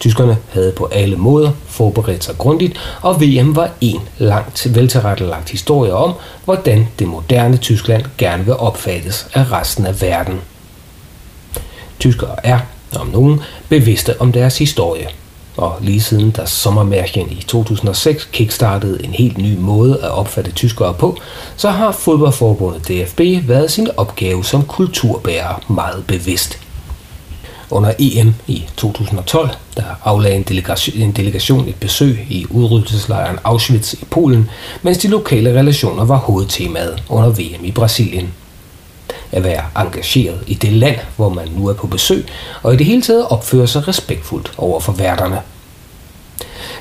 [0.00, 5.94] Tyskerne havde på alle måder forberedt sig grundigt, og VM var en langt veltilrettelagt historie
[5.94, 6.12] om,
[6.44, 10.40] hvordan det moderne Tyskland gerne vil opfattes af resten af verden.
[11.98, 12.58] Tyskere er
[12.98, 15.08] om nogen, bevidste om deres historie.
[15.56, 20.94] Og lige siden da Sommermærken i 2006 kickstartede en helt ny måde at opfatte tyskere
[20.94, 21.16] på,
[21.56, 26.58] så har fodboldforbundet DFB været sin opgave som kulturbærer meget bevidst.
[27.70, 33.92] Under EM i 2012, der aflagde en delegation, en delegation et besøg i udryddelseslejren Auschwitz
[33.92, 34.50] i Polen,
[34.82, 38.32] mens de lokale relationer var hovedtemaet under VM i Brasilien
[39.32, 42.26] at være engageret i det land, hvor man nu er på besøg,
[42.62, 45.40] og i det hele taget opføre sig respektfuldt over for værterne.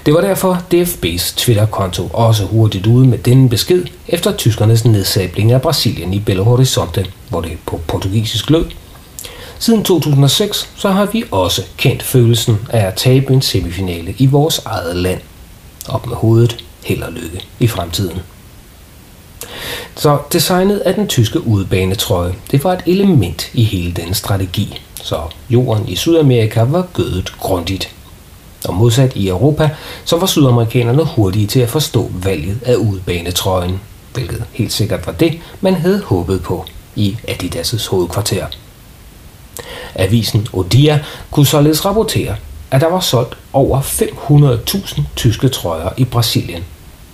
[0.06, 5.62] Det var derfor DFB's Twitter-konto også hurtigt ude med denne besked efter tyskernes nedsabling af
[5.62, 8.66] Brasilien i Belo Horizonte, hvor det på portugisisk lød.
[9.62, 14.62] Siden 2006 så har vi også kendt følelsen af at tabe en semifinale i vores
[14.66, 15.22] eget land.
[15.88, 18.20] Op med hovedet, held og lykke i fremtiden.
[19.96, 24.82] Så designet af den tyske udebanetrøje, det var et element i hele den strategi.
[25.04, 27.96] Så jorden i Sydamerika var gødet grundigt.
[28.66, 29.70] Og modsat i Europa,
[30.06, 33.80] så var sydamerikanerne hurtige til at forstå valget af udebanetrøjen,
[34.14, 38.46] hvilket helt sikkert var det, man havde håbet på i Adidas' hovedkvarter.
[39.96, 41.00] Avisen Odia
[41.32, 42.36] kunne således rapportere,
[42.72, 46.64] at der var solgt over 500.000 tyske trøjer i Brasilien,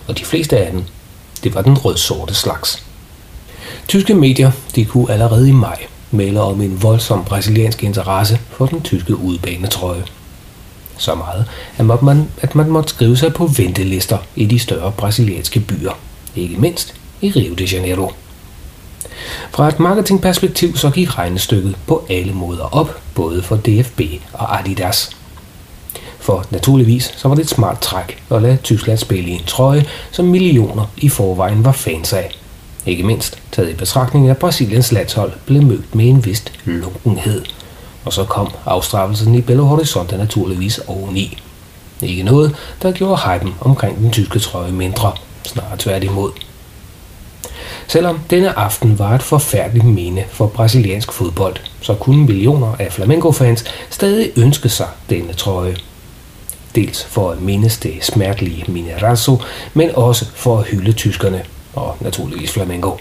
[0.07, 0.83] og de fleste af dem
[1.43, 2.83] det var den rød-sorte slags.
[3.87, 8.81] Tyske medier de kunne allerede i maj melde om en voldsom brasiliansk interesse for den
[8.81, 10.03] tyske udbanetrøje.
[10.97, 11.45] Så meget,
[11.77, 15.91] at man, at man måtte skrive sig på ventelister i de større brasilianske byer,
[16.35, 18.11] ikke mindst i Rio de Janeiro.
[19.51, 24.01] Fra et marketingperspektiv så gik regnestykket på alle måder op, både for DFB
[24.33, 25.09] og Adidas.
[26.19, 29.85] For naturligvis så var det et smart træk at lade Tyskland spille i en trøje,
[30.11, 32.31] som millioner i forvejen var fans af.
[32.85, 37.45] Ikke mindst taget i betragtning af Brasiliens landshold blev mødt med en vist lunkenhed.
[38.05, 41.37] Og så kom afstraffelsen i Belo Horizonte naturligvis oveni.
[42.01, 45.11] Ikke noget, der gjorde hypen omkring den tyske trøje mindre,
[45.43, 46.31] snarere tværtimod.
[47.87, 53.65] Selvom denne aften var et forfærdeligt mene for brasiliansk fodbold, så kunne millioner af Flamengo-fans
[53.89, 55.75] stadig ønske sig denne trøje
[56.75, 59.41] dels for at mindes det smertelige Minerazzo,
[59.73, 62.91] men også for at hylde tyskerne og naturligvis Flamengo.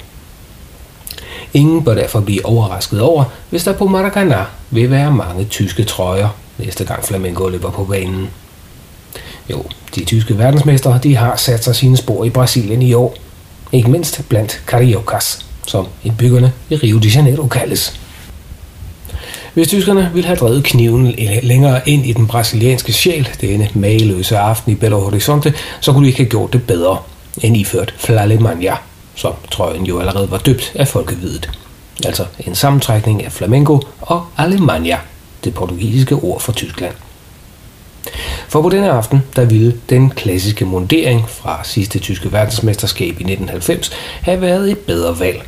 [1.55, 6.29] Ingen bør derfor blive overrasket over, hvis der på Maracanã vil være mange tyske trøjer,
[6.59, 8.31] næste gang Flamengo løber på banen.
[9.51, 13.17] Jo, de tyske verdensmestre de har sat sig sine spor i Brasilien i år.
[13.75, 18.01] Ikke mindst blandt Cariocas, som indbyggerne i Rio de Janeiro kaldes.
[19.55, 24.73] Hvis tyskerne ville have drevet kniven længere ind i den brasilianske sjæl denne mageløse aften
[24.73, 26.99] i Belo Horizonte, så kunne de ikke have gjort det bedre
[27.43, 28.77] end iført Flalemania,
[29.15, 31.51] som trøjen jo allerede var døbt af folkevidet.
[32.05, 34.99] Altså en sammentrækning af flamenco og Alemania,
[35.45, 36.95] det portugisiske ord for Tyskland.
[38.49, 43.91] For på denne aften, der ville den klassiske mundering fra sidste tyske verdensmesterskab i 1990
[44.23, 45.43] have været et bedre valg.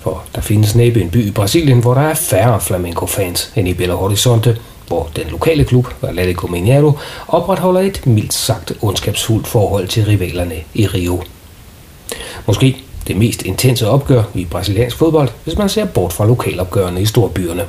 [0.00, 3.74] For der findes næppe en by i Brasilien, hvor der er færre flamenco-fans end i
[3.74, 6.92] Belo Horizonte, hvor den lokale klub, Atlético Mineiro,
[7.28, 11.22] opretholder et mildt sagt ondskabsfuldt forhold til rivalerne i Rio.
[12.46, 12.76] Måske
[13.06, 17.62] det mest intense opgør i brasiliansk fodbold, hvis man ser bort fra lokalopgørene i storbyerne.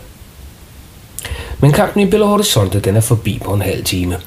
[1.64, 4.18] Men kampen i Belo Horizonte den er forbi på en halv time.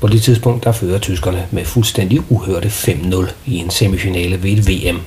[0.00, 4.68] På det tidspunkt der fører tyskerne med fuldstændig uhørte 5-0 i en semifinale ved et
[4.68, 5.00] VM.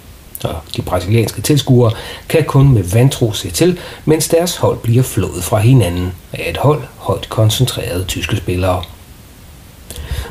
[0.43, 1.91] Og de brasilianske tilskuere
[2.29, 6.57] kan kun med vantro se til, mens deres hold bliver flået fra hinanden af et
[6.57, 8.83] hold højt koncentrerede tyske spillere.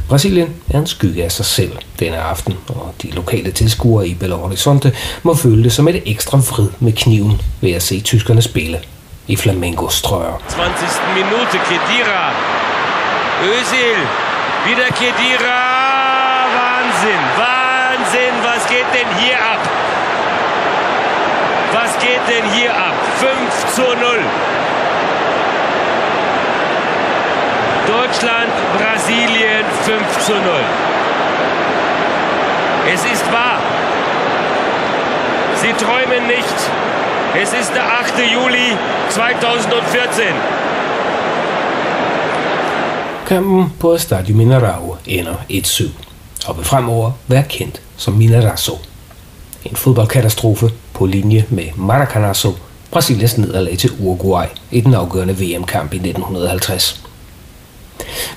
[0.08, 4.36] Brasilien er en skygge af sig selv denne aften, og de lokale tilskuere i Belo
[4.36, 4.92] Horizonte
[5.22, 8.78] må føle det som et ekstra vrid med kniven ved at se tyskerne spille
[9.28, 10.40] i Flamengos trøjer.
[10.48, 11.02] 20.
[11.14, 12.32] Minute, Kedira.
[13.44, 14.00] Özil.
[14.66, 15.58] Wieder Kedira.
[16.58, 19.62] Wahnsinn, Wahnsinn, was geht denn hier ab?
[21.72, 22.94] Was geht denn hier ab?
[23.18, 24.24] 5 zu 0.
[27.86, 30.40] Deutschland, Brasilien 5 zu 0.
[32.94, 33.58] Es ist wahr.
[35.56, 36.58] Sie träumen nicht.
[37.36, 38.22] Es ist der 8.
[38.34, 38.76] Juli
[39.10, 40.24] 2014.
[43.26, 45.88] Kampen på Stadio Mineirao ender 1-7
[46.46, 48.78] og vil fremover være kendt som Minerazo.
[49.64, 52.52] En fodboldkatastrofe på linje med Maracanazo,
[52.90, 57.04] Brasiliens nederlag til Uruguay i den afgørende VM-kamp i 1950.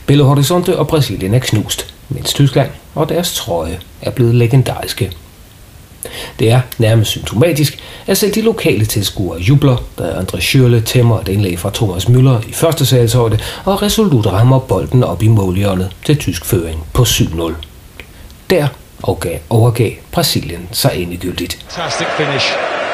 [0.05, 5.11] Belo Horizonte og Brasilien er knust, mens Tyskland og deres trøje er blevet legendariske.
[6.39, 11.27] Det er nærmest symptomatisk, at selv de lokale tilskuere jubler, da André Schürrle tæmmer et
[11.27, 16.17] indlæg fra Thomas Müller i første salshøjde og resolut rammer bolden op i målhjørnet til
[16.17, 17.53] tysk føring på 7-0.
[18.49, 18.67] Der
[19.03, 21.65] overgav, overgav Brasilien sig endegyldigt.
[21.69, 22.45] Fantastic finish.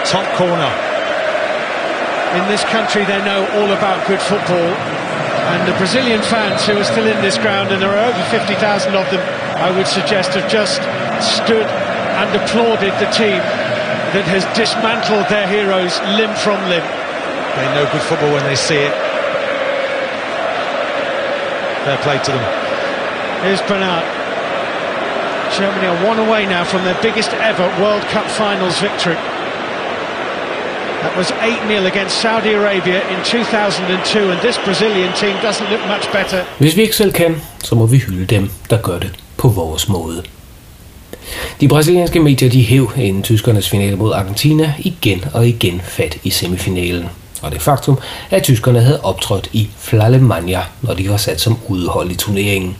[0.05, 0.71] Top corner.
[2.37, 4.69] In this country, they know all about good football.
[5.51, 8.95] And the Brazilian fans who are still in this ground, and there are over 50,000
[8.95, 9.21] of them,
[9.67, 10.81] I would suggest, have just
[11.35, 11.67] stood
[12.19, 13.41] and applauded the team
[14.13, 16.87] that has dismantled their heroes limb from limb.
[17.55, 18.93] They know good football when they see it.
[21.85, 22.45] Fair play to them.
[23.45, 24.05] Here's Bernard.
[25.57, 29.17] Germany are one away now from their biggest ever World Cup finals victory.
[31.03, 36.11] That was 8-0 against Saudi Arabia in 2002, and this Brazilian team doesn't look much
[36.11, 36.43] better.
[36.59, 39.89] Hvis vi ikke selv kan, så må vi hylde dem, der gør det på vores
[39.89, 40.23] måde.
[41.61, 46.29] De brasilianske medier de hæv inden tyskernes finale mod Argentina igen og igen fat i
[46.29, 47.05] semifinalen.
[47.41, 52.11] Og det faktum, at tyskerne havde optrådt i Flalemania, når de var sat som udhold
[52.11, 52.75] i turneringen.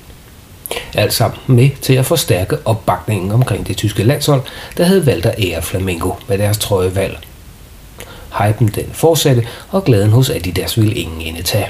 [0.93, 4.41] Alt sammen med til at forstærke opbakningen omkring det tyske landshold,
[4.77, 7.17] der havde valgt at ære Flamengo med deres trøjevalg.
[8.37, 11.67] Hypen den fortsatte, og glæden hos Adidas ville ingen ende tage.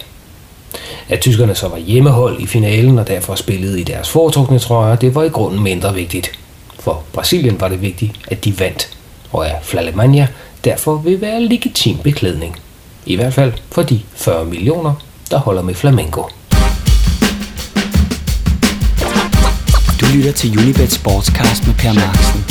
[1.09, 5.15] At tyskerne så var hjemmehold i finalen og derfor spillede i deres foretrukne trøjer, det
[5.15, 6.31] var i grunden mindre vigtigt.
[6.87, 8.97] For Brasilien var det vigtigt, at de vandt,
[9.31, 10.27] og at Flalemania
[10.63, 12.59] derfor vil være legitim beklædning.
[13.05, 14.93] I hvert fald for de 40 millioner,
[15.31, 16.21] der holder med flamenco.
[20.01, 22.45] Du lytter til Unibet Sportscast med Per Marksen.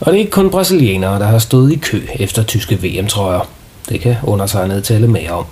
[0.00, 3.50] Og det er ikke kun brasilianere, der har stået i kø efter tyske VM-trøjer.
[3.88, 5.44] Det kan undertegnet tale mere om.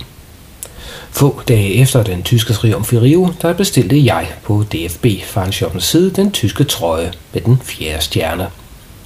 [1.12, 6.10] Få dage efter den tyske triumf i Rio, der bestilte jeg på DFB fanshoppens side
[6.10, 8.46] den tyske trøje med den fjerde stjerne.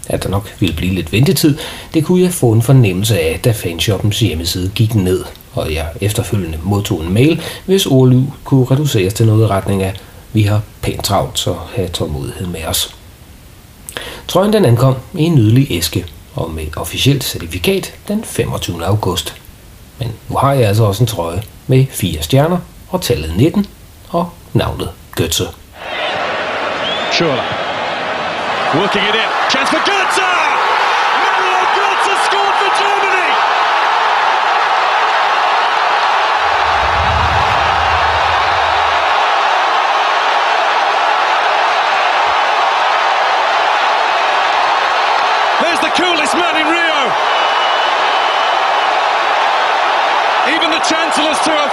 [0.08, 1.58] At der nok ville blive lidt ventetid,
[1.94, 6.58] det kunne jeg få en fornemmelse af, da fanshoppens hjemmeside gik ned, og jeg efterfølgende
[6.62, 9.94] modtog en mail, hvis ordlyd kunne reduceres til noget i retning af,
[10.32, 12.94] vi har pænt travlt, så have tålmodighed med os.
[14.28, 18.84] Trøjen den ankom i en nydelig æske, og med officielt certifikat den 25.
[18.84, 19.34] august.
[19.98, 22.58] Men nu har jeg altså også en trøje med fire stjerner
[22.90, 23.66] og tallet 19
[24.10, 25.44] og navnet Götze.
[27.12, 27.42] Schürrle.
[28.74, 29.30] Working it in.
[29.50, 30.43] Chance for Götze!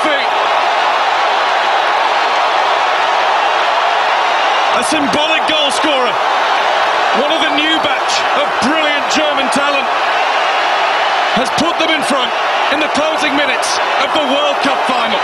[0.04, 0.30] Feet.
[4.82, 6.14] A symbolic goal scorer.
[7.24, 9.88] One of the new batch of brilliant German talent
[11.40, 12.32] has put them in front
[12.74, 13.70] in the closing minutes
[14.04, 15.22] of the World Cup final.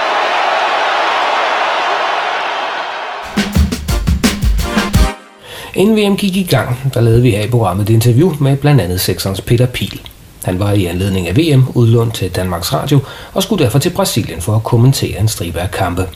[5.74, 8.82] Inden VM gik i gang, der lavede vi her i programmet et interview med blandt
[8.82, 10.02] andet seksons Peter Pil.
[10.48, 13.00] Han var i anledning af VM udlånt til Danmarks Radio
[13.34, 16.10] og skulle derfor til Brasilien for at kommentere en stribe af kampe.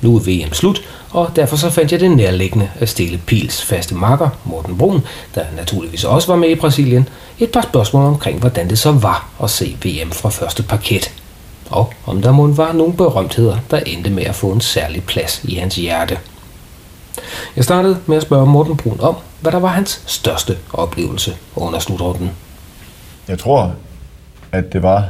[0.00, 3.94] Nu er VM slut, og derfor så fandt jeg det nærliggende at stille Pils faste
[3.94, 5.02] makker, Morten Brun,
[5.34, 9.28] der naturligvis også var med i Brasilien, et par spørgsmål omkring, hvordan det så var
[9.42, 11.12] at se VM fra første parket.
[11.70, 15.40] Og om der måtte var nogle berømtheder, der endte med at få en særlig plads
[15.44, 16.18] i hans hjerte.
[17.56, 21.78] Jeg startede med at spørge Morten Brun om, hvad der var hans største oplevelse under
[21.78, 22.30] slutrunden.
[23.32, 23.74] Jeg tror,
[24.52, 25.08] at det var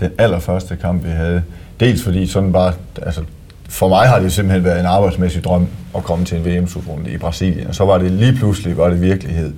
[0.00, 1.42] den allerførste kamp, vi havde.
[1.80, 3.22] Dels fordi sådan bare, altså
[3.68, 5.66] for mig har det simpelthen været en arbejdsmæssig drøm
[5.96, 7.66] at komme til en VM-slutrunde i Brasilien.
[7.66, 9.52] Og så var det lige pludselig var det virkelighed.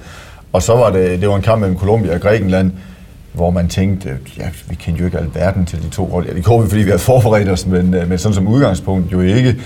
[0.52, 2.72] Og så var det, det var en kamp mellem Colombia og Grækenland,
[3.32, 6.26] hvor man tænkte, ja, vi kendte jo ikke alverden til de to hold.
[6.26, 9.12] Ja, det kunne vi, fordi vi havde forberedt os, men, øh, men sådan som udgangspunkt
[9.12, 9.56] jo ikke.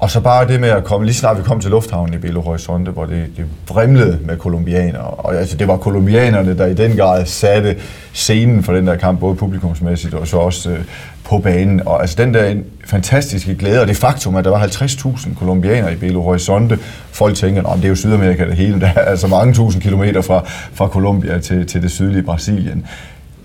[0.00, 2.40] Og så bare det med at komme, lige snart vi kom til lufthavnen i Belo
[2.40, 5.02] Horizonte, hvor det, det vrimlede med kolumbianere.
[5.02, 7.76] Og altså, det var kolumbianerne, der i den grad satte
[8.12, 10.78] scenen for den der kamp, både publikumsmæssigt og så også øh,
[11.24, 11.86] på banen.
[11.86, 15.96] Og altså den der fantastiske glæde, og det faktum, at der var 50.000 kolumbianere i
[15.96, 16.78] Belo Horizonte.
[17.12, 20.20] Folk tænker, at det er jo Sydamerika det hele, der er altså mange tusind kilometer
[20.20, 20.42] fra,
[20.74, 22.86] fra Colombia til, til det sydlige Brasilien.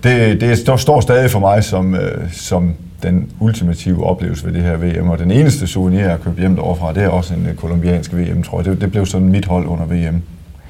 [0.04, 4.62] Det, det står, står stadig for mig som, øh, som den ultimative oplevelse ved det
[4.62, 7.48] her VM, og den eneste souvenir, jeg har købt hjem derovre det er også en
[7.56, 8.64] kolumbiansk VM, tror jeg.
[8.64, 10.22] Det, det blev sådan mit hold under VM.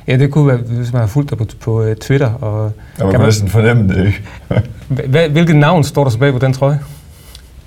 [0.09, 2.33] Ja, det kunne være, hvis man har fulgt dig på, på uh, Twitter.
[2.33, 5.29] Og, ja, man kan man næsten fornemme det, ikke?
[5.29, 6.79] Hvilket navn står der så bag på den trøje?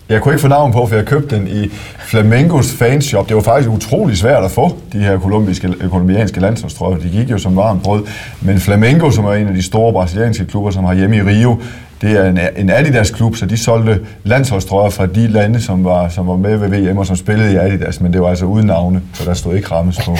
[0.10, 3.28] Jeg kunne ikke få navn på, for jeg købte den i Flamengos fanshop.
[3.28, 6.98] Det var faktisk utrolig svært at få de her kolumbiske, kolumbianske landsholdstrøjer.
[6.98, 8.04] De gik jo som varmt brød.
[8.41, 11.62] Men Flamengo, som er en af de store brasilianske klubber, som har hjemme i Rio,
[12.01, 16.10] det er en, en Adidas klub, så de solgte landsholdstrøjer fra de lande, som var,
[16.10, 18.65] som var med ved VM og som spillede i Adidas, men det var altså uden
[18.65, 20.12] navne, så der stod ikke rammes på.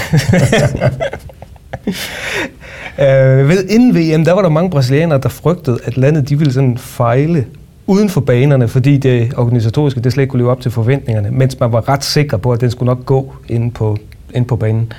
[3.04, 6.54] øh, ved inden VM, der var der mange brasilianere, der frygtede, at landet de ville
[6.54, 7.46] sådan fejle
[7.88, 11.60] uden for banerne, fordi det organisatoriske det slet ikke kunne leve op til forventningerne, mens
[11.60, 13.98] man var ret sikker på, at den skulle nok gå ind på,
[14.34, 14.94] ind på banen.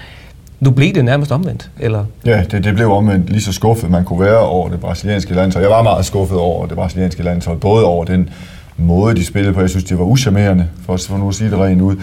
[0.61, 2.05] Nu blev det nærmest omvendt, eller?
[2.25, 5.65] Ja, det, det blev omvendt lige så skuffet, man kunne være over det brasilianske landshold.
[5.65, 8.31] Jeg var meget skuffet over det brasilianske landshold, både over den
[8.77, 9.61] måde, de spillede på.
[9.61, 11.97] Jeg synes, det var uschammerende, for, for nu at sige det rent ud.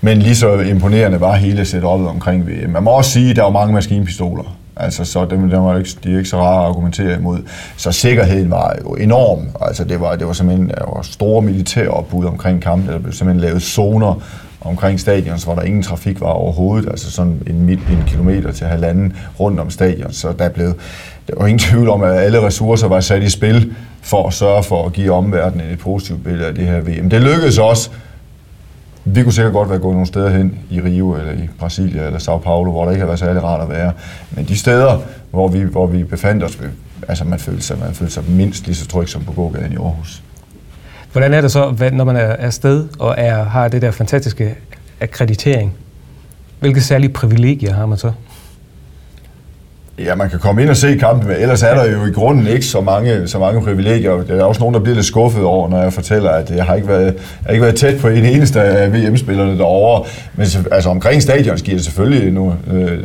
[0.00, 2.70] Men lige så imponerende var hele setup'et omkring VM.
[2.70, 4.56] Man må også sige, at der var mange maskinpistoler.
[4.76, 7.38] Altså, så dem, dem var ikke, de er ikke så rare at argumentere imod.
[7.76, 9.46] Så sikkerheden var jo enorm.
[9.60, 12.88] Altså, det var, det var simpelthen der var store militære opbud omkring kampen.
[12.88, 14.22] Der blev simpelthen lavet zoner
[14.64, 19.16] omkring stadion, hvor der ingen trafik var overhovedet, altså sådan en, en kilometer til halvanden
[19.40, 20.74] rundt om stadion, så der blev
[21.28, 24.62] der var ingen tvivl om, at alle ressourcer var sat i spil for at sørge
[24.62, 27.10] for at give omverdenen et positivt billede af det her VM.
[27.10, 27.90] Det lykkedes også.
[29.04, 32.18] Vi kunne sikkert godt være gået nogle steder hen i Rio eller i Brasilia eller
[32.18, 33.92] Sao Paulo, hvor der ikke har været særlig rart at være.
[34.30, 34.98] Men de steder,
[35.30, 36.58] hvor vi, hvor vi befandt os,
[37.08, 39.76] altså man følte sig, man følte sig mindst lige så tryg som på gågaden i
[39.76, 40.23] Aarhus.
[41.14, 44.54] Hvordan er det så, når man er afsted og er, har det der fantastiske
[45.00, 45.74] akkreditering?
[46.60, 48.12] Hvilke særlige privilegier har man så?
[49.98, 52.46] Ja, man kan komme ind og se kampen, men ellers er der jo i grunden
[52.46, 54.12] ikke så mange, så mange privilegier.
[54.12, 56.74] Der er også nogen, der bliver lidt skuffet over, når jeg fortæller, at jeg har
[56.74, 57.14] ikke været, jeg
[57.46, 60.04] har ikke været tæt på en eneste af VM-spillerne derovre.
[60.34, 62.98] Men altså, omkring stadion giver det selvfølgelig nu, øh,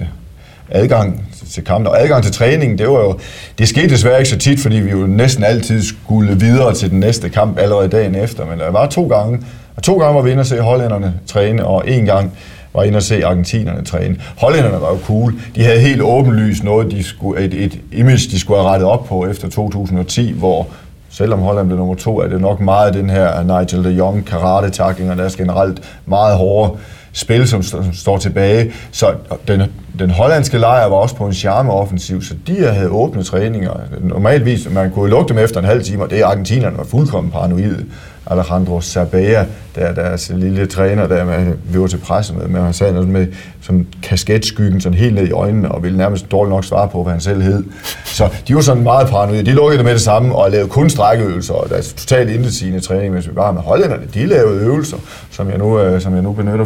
[0.71, 1.88] adgang til kampen.
[1.88, 3.19] Og adgang til træningen, det var jo,
[3.58, 6.99] det skete desværre ikke så tit, fordi vi jo næsten altid skulle videre til den
[6.99, 8.45] næste kamp allerede dagen efter.
[8.45, 9.39] Men der var to gange,
[9.76, 12.32] og to gange var vi inde og se hollænderne træne, og en gang
[12.74, 14.15] var inde og se argentinerne træne.
[14.38, 15.34] Hollænderne var jo cool.
[15.55, 19.05] De havde helt åbenlyst noget, de skulle, et, et image, de skulle have rettet op
[19.05, 20.67] på efter 2010, hvor
[21.09, 24.84] selvom Holland blev nummer to, er det nok meget den her Nigel de Jong karate
[24.84, 26.78] og deres generelt meget hårde
[27.13, 28.72] spil, som, som står tilbage.
[28.91, 29.13] Så
[29.47, 29.61] den,
[30.00, 33.72] den hollandske lejr var også på en charmeoffensiv, så de havde åbne træninger.
[34.02, 37.32] Normalvis, man kunne lugte dem efter en halv time, og det er argentinerne var fuldkommen
[37.32, 37.86] paranoide.
[38.30, 39.43] Alejandro Sabea,
[39.76, 42.93] der er deres lille træner, der med, vi var til presse med, men han sagde
[42.93, 43.28] noget med
[43.62, 47.12] som kasketskyggen sådan helt ned i øjnene, og ville nærmest dårligt nok svare på, hvad
[47.14, 47.64] han selv hed.
[48.06, 49.45] Så de var sådan meget paranoide.
[49.45, 53.14] De lukkede det med det samme, og lavede kun strækkeøvelser, og deres totalt intetsigende træning,
[53.14, 54.04] mens vi var med hollænderne.
[54.14, 54.97] De lavede øvelser,
[55.32, 56.66] som jeg nu, øh, som jeg nu benytter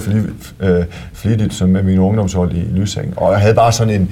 [0.60, 3.14] øh, flittigt som med min ungdomshold i Lysing.
[3.24, 4.12] Og jeg havde bare sådan en,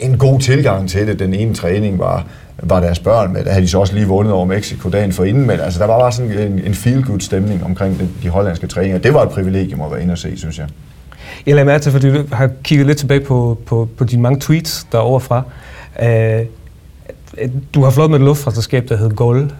[0.00, 1.18] en god tilgang til det.
[1.18, 2.26] Den ene træning var,
[2.62, 3.44] var deres børn med.
[3.44, 5.86] Der havde de så også lige vundet over Mexico dagen for inden, men altså, der
[5.86, 8.98] var bare sådan en, en feel-good stemning omkring de, de hollandske træninger.
[8.98, 10.66] Det var et privilegium at være inde og se, synes jeg.
[11.46, 14.40] Jeg lader mærke til, fordi du har kigget lidt tilbage på, på, på dine mange
[14.40, 15.42] tweets derovre fra.
[16.02, 16.46] Uh,
[17.74, 19.50] du har flået med et luftfræsterskab, der hed Gold.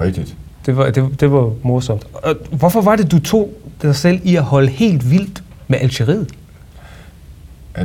[0.00, 0.34] Rigtigt.
[0.66, 2.06] Det var, det, det var morsomt.
[2.12, 3.50] Og hvorfor var det, du tog
[3.82, 6.28] dig selv i at holde helt vildt med Algeriet?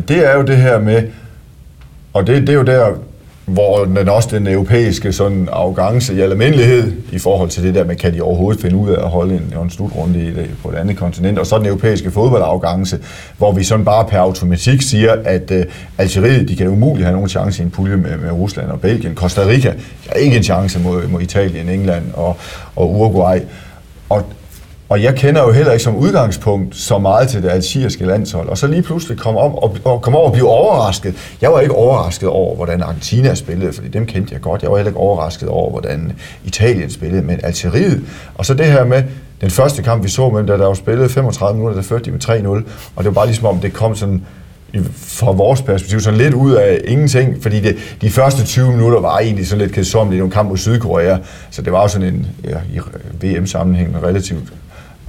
[0.08, 1.04] Det er jo det her med,
[2.14, 2.94] og det, det er jo der,
[3.46, 7.96] hvor den også den europæiske sådan arrogance i almindelighed i forhold til det der med,
[7.96, 10.76] kan de overhovedet finde ud af at holde en, en slutrunde i det, på et
[10.76, 13.00] andet kontinent, og så den europæiske fodboldarrogance,
[13.38, 15.58] hvor vi sådan bare per automatik siger, at uh,
[15.98, 19.16] Algeriet, de kan umuligt have nogen chance i en pulje med, med Rusland og Belgien.
[19.16, 19.74] Costa Rica
[20.08, 22.38] har ikke en chance mod, mod Italien, England og,
[22.76, 23.40] og Uruguay.
[24.10, 24.26] Og,
[24.90, 28.50] og jeg kender jo heller ikke som udgangspunkt så meget til det algeriske landshold.
[28.50, 31.16] Og så lige pludselig kom, om og, og kom over og blive overrasket.
[31.42, 34.62] Jeg var ikke overrasket over, hvordan Argentina spillede, fordi dem kendte jeg godt.
[34.62, 36.12] Jeg var heller ikke overrasket over, hvordan
[36.46, 38.02] Italien spillede, men Algeriet.
[38.36, 39.04] Og så det her med,
[39.42, 42.12] den første kamp, vi så med da der var spillet 35 minutter, der førte de
[42.12, 42.48] med 3-0.
[42.96, 44.22] Og det var bare ligesom om, det kom sådan
[44.96, 49.20] fra vores perspektiv sådan lidt ud af ingenting, fordi det, de første 20 minutter var
[49.20, 51.18] egentlig sådan lidt kedsommeligt i en kamp mod Sydkorea,
[51.50, 52.80] så det var jo sådan en ja, i
[53.26, 54.54] VM-sammenhæng relativt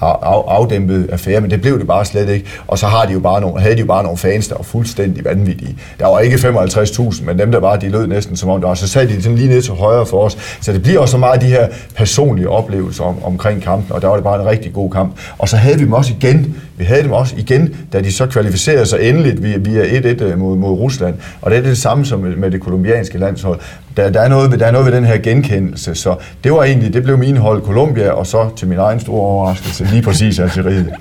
[0.01, 2.47] afdæmpet affære, men det blev det bare slet ikke.
[2.67, 4.63] Og så har de jo bare nogle, havde de jo bare nogle fans, der var
[4.63, 5.77] fuldstændig vanvittige.
[5.99, 8.75] Der var ikke 55.000, men dem der var, de lød næsten som om der var.
[8.75, 10.59] Så sad de sådan lige ned til højre for os.
[10.61, 14.09] Så det bliver også så meget de her personlige oplevelser om, omkring kampen, og der
[14.09, 15.19] var det bare en rigtig god kamp.
[15.39, 18.27] Og så havde vi dem også igen, vi havde dem også igen, da de så
[18.27, 21.15] kvalificerede sig endeligt via, via 1-1 mod, mod Rusland.
[21.43, 23.61] Og det er det samme som med det kolumbianske landshold.
[23.97, 26.65] Der, der, er noget ved, der er noget ved den her genkendelse, så det var
[26.65, 30.39] egentlig, det blev min hold Colombia, og så til min egen store overraskelse lige præcis
[30.39, 30.91] Algeriet.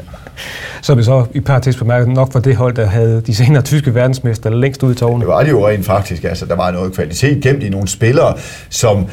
[0.82, 3.96] Så vi så i parentes bemærket nok for det hold, der havde de senere tyske
[3.96, 5.20] verdensmester længst ud i tårne.
[5.20, 6.24] Det var det jo rent faktisk.
[6.24, 8.34] Altså, der var noget kvalitet gemt i nogle spillere,
[8.70, 9.08] som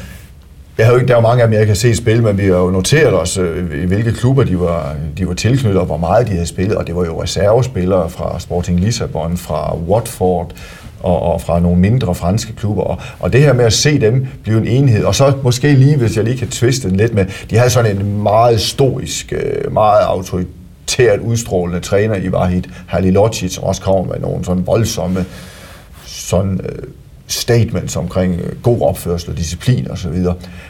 [0.77, 2.37] jeg har jo ikke, der er jo mange af dem, jeg kan se spille, men
[2.37, 5.85] vi har jo noteret os, øh, i hvilke klubber de var, de var tilknyttet, og
[5.85, 10.51] hvor meget de havde spillet, og det var jo reservespillere fra Sporting Lissabon, fra Watford,
[11.03, 12.83] og, og fra nogle mindre franske klubber.
[12.83, 15.97] Og, og det her med at se dem blive en enhed, og så måske lige,
[15.97, 19.73] hvis jeg lige kan twiste den lidt med, de havde sådan en meget stoisk, øh,
[19.73, 25.25] meget autoritært udstrålende træner i Vahid Halilocic, som også kommer med nogle sådan voldsomme
[26.05, 26.83] sådan, øh,
[27.27, 30.25] statements omkring øh, god opførsel og disciplin osv.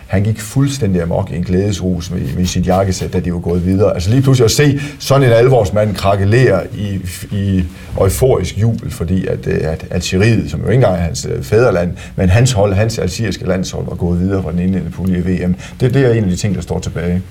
[0.08, 3.66] Han gik fuldstændig amok i en glædesrus med, med sit jakkesæt, da de var gået
[3.66, 3.94] videre.
[3.94, 7.00] Altså lige pludselig at se sådan en alvorsmand krakelere i,
[7.32, 7.64] i
[8.00, 11.94] euforisk jubel, fordi at, øh, at Algeriet, som jo ikke engang er hans øh, fædreland,
[12.16, 15.56] men hans hold, hans algeriske landshold, var gået videre fra den indledende pulje i VM.
[15.80, 17.22] Det, det er en af de ting, der står tilbage.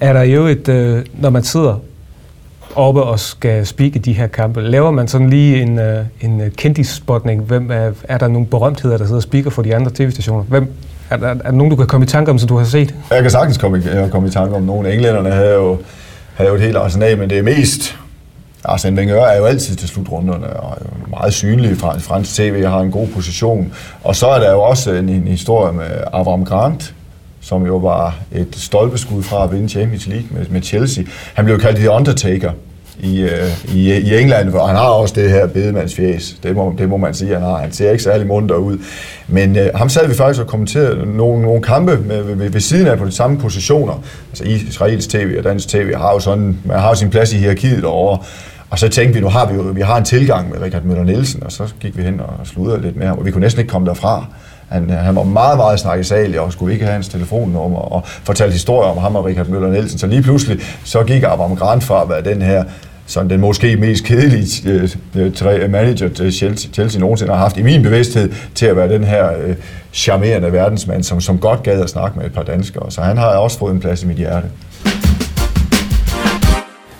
[0.00, 1.80] Er der jo et, øh, når man sidder
[2.76, 4.60] oppe og skal spikke de her kampe.
[4.60, 5.84] Laver man sådan lige en, uh,
[6.20, 7.42] en øh, kendisspotning?
[7.42, 10.42] Hvem er, er der nogle berømtheder, der sidder og speaker for de andre tv-stationer?
[10.42, 10.72] Hvem,
[11.10, 12.94] er, der, er der nogen, du kan komme i tanke om, som du har set?
[13.10, 14.92] Jeg kan sagtens komme i, komme i tanke om nogle.
[14.92, 15.78] Englænderne havde jo,
[16.34, 17.96] havde jo et helt arsenal, men det er mest...
[18.64, 22.64] Arsene Wenger er jo altid til slutrunderne, og er jo meget synlig fra fransk tv,
[22.64, 23.72] har en god position.
[24.04, 26.94] Og så er der jo også en, en historie med Avram Grant,
[27.44, 31.04] som jo var et stolpeskud fra at vinde Champions League med, med Chelsea.
[31.34, 32.50] Han blev kaldt The Undertaker
[33.00, 36.36] i, øh, i, i England, hvor han har også det her bedemandsfjæs.
[36.42, 37.58] Det må, det må man sige, han har.
[37.58, 38.78] Han ser ikke særlig munter ud.
[39.28, 42.86] Men øh, ham sad vi faktisk og kommenterede nogle, nogle kampe med, ved, ved, siden
[42.86, 44.02] af på de samme positioner.
[44.30, 47.36] Altså Israels tv og dansk tv har jo sådan, man har jo sin plads i
[47.36, 48.18] hierarkiet derovre.
[48.70, 51.04] Og så tænkte vi, nu har vi jo vi har en tilgang med Richard Møller
[51.04, 53.60] Nielsen, og så gik vi hen og sludrede lidt med ham, og vi kunne næsten
[53.60, 54.26] ikke komme derfra.
[54.74, 58.52] Han, øh, han var meget, meget snakkesalig og skulle ikke have hans telefonnummer og fortalte
[58.52, 59.98] historier om ham og Richard Møller Nielsen.
[59.98, 62.64] Så lige pludselig så gik Abraham Grant fra at være den her
[63.06, 67.56] sådan den måske mest kedelige øh, øh, øh manager til Chelsea, Chelsea nogensinde har haft
[67.56, 69.54] i min bevidsthed til at være den her øh,
[69.92, 72.90] charmerende verdensmand, som, som godt gad at snakke med et par danskere.
[72.90, 74.46] Så han har også fået en plads i mit hjerte.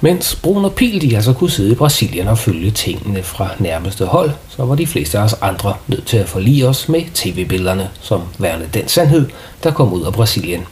[0.05, 4.30] Mens Bruno Pil de altså kunne sidde i Brasilien og følge tingene fra nærmeste hold,
[4.48, 8.22] så var de fleste af os andre nødt til at forlige os med tv-billederne, som
[8.38, 9.28] værende den sandhed,
[9.62, 10.66] der kom ud af Brasilien.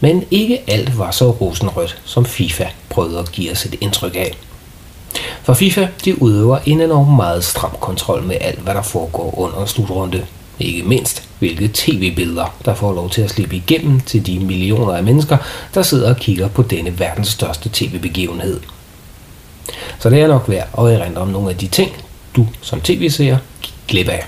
[0.00, 4.36] Men ikke alt var så rosenrødt, som FIFA prøvede at give os et indtryk af.
[5.42, 9.66] For FIFA de udøver en enorm meget stram kontrol med alt, hvad der foregår under
[9.66, 10.26] slutrunde
[10.60, 15.02] ikke mindst hvilke tv-billeder, der får lov til at slippe igennem til de millioner af
[15.02, 15.36] mennesker,
[15.74, 18.60] der sidder og kigger på denne verdens største tv-begivenhed.
[19.98, 21.92] Så det er nok værd at erindre om nogle af de ting,
[22.36, 24.26] du som tv-seer gik glip af.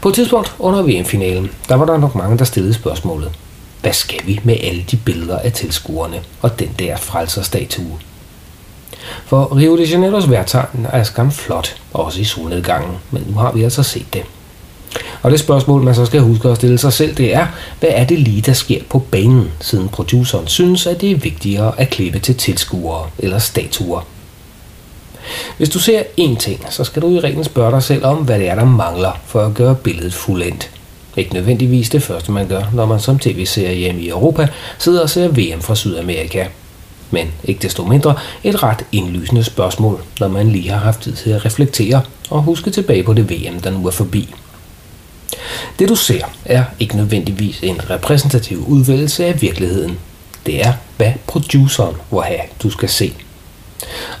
[0.00, 3.30] På et tidspunkt under VM-finalen, der var der nok mange, der stillede spørgsmålet.
[3.80, 7.98] Hvad skal vi med alle de billeder af tilskuerne og den der frelserstatue?
[9.26, 13.62] For Rio de Janeiros værtegn er skam flot, også i solnedgangen, men nu har vi
[13.62, 14.22] altså set det.
[15.22, 17.46] Og det spørgsmål, man så skal huske at stille sig selv, det er,
[17.80, 21.80] hvad er det lige, der sker på banen, siden produceren synes, at det er vigtigere
[21.80, 24.06] at klippe til tilskuere eller statuer.
[25.56, 28.38] Hvis du ser én ting, så skal du i reglen spørge dig selv om, hvad
[28.38, 30.70] det er, der mangler for at gøre billedet fuldendt.
[31.16, 35.10] Ikke nødvendigvis det første, man gør, når man som tv-serie hjemme i Europa sidder og
[35.10, 36.46] ser VM fra Sydamerika.
[37.10, 38.14] Men ikke desto mindre
[38.44, 42.70] et ret indlysende spørgsmål, når man lige har haft tid til at reflektere og huske
[42.70, 44.34] tilbage på det VM, der nu er forbi.
[45.78, 49.98] Det du ser er ikke nødvendigvis en repræsentativ udvælgelse af virkeligheden.
[50.46, 53.14] Det er, hvad produceren vil have, du skal se.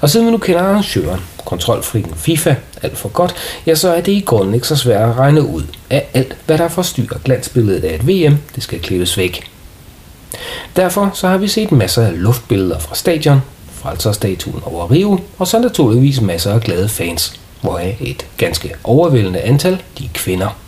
[0.00, 3.34] Og siden vi nu kender arrangøren, kontrolfriken FIFA, alt for godt,
[3.66, 6.58] ja, så er det i grunden ikke så svært at regne ud, at alt, hvad
[6.58, 9.50] der forstyrrer glansbilledet af et VM, det skal klippes væk.
[10.76, 13.42] Derfor så har vi set masser af luftbilleder fra stadion,
[13.72, 19.82] frelserstatuen over Rio, og så naturligvis masser af glade fans, hvoraf et ganske overvældende antal
[19.98, 20.61] de er kvinder.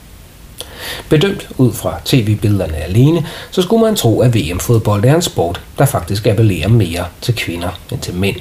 [1.08, 5.86] Bedømt ud fra tv-billederne alene, så skulle man tro, at VM-fodbold er en sport, der
[5.86, 8.36] faktisk appellerer mere til kvinder end til mænd.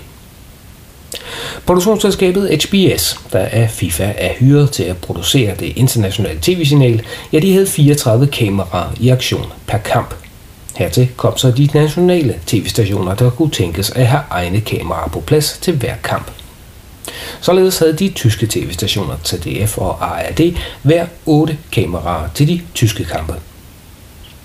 [1.65, 7.01] Produktionsselskabet HBS, der af FIFA er hyret til at producere det internationale tv-signal,
[7.33, 10.15] ja, de havde 34 kameraer i aktion per kamp.
[10.75, 15.57] Hertil kom så de nationale tv-stationer, der kunne tænkes at have egne kameraer på plads
[15.61, 16.31] til hver kamp.
[17.41, 20.41] Således havde de tyske tv-stationer TDF og ARD
[20.81, 23.33] hver otte kameraer til de tyske kampe.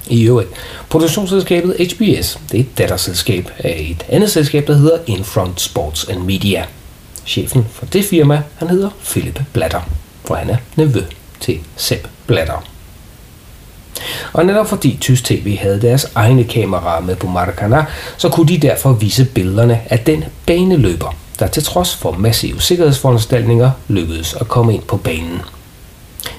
[0.06, 0.50] I øvrigt,
[0.88, 6.18] produktionsselskabet HBS det er et datterselskab af et andet selskab, der hedder Infront Sports and
[6.18, 6.64] Media.
[7.26, 9.80] Chefen for det firma, han hedder Philip Blatter,
[10.24, 11.02] for han er nevø
[11.40, 12.64] til Sepp Blatter.
[14.32, 17.84] Og netop fordi Tysk TV havde deres egne kameraer med på Maracana,
[18.16, 23.70] så kunne de derfor vise billederne af den baneløber, der til trods for massive sikkerhedsforanstaltninger
[23.88, 25.40] lykkedes at komme ind på banen.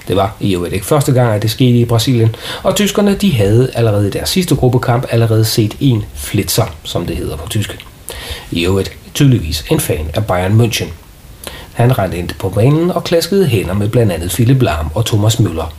[0.08, 3.32] Det var i øvrigt ikke første gang, at det skete i Brasilien, og tyskerne de
[3.32, 7.78] havde allerede i deres sidste gruppekamp allerede set en flitser, som det hedder på tysk.
[8.50, 10.86] I øvrigt tydeligvis en fan af Bayern München.
[11.72, 15.34] Han rendte ind på banen og klaskede hænder med blandt andet Philip Lahm og Thomas
[15.34, 15.72] Müller.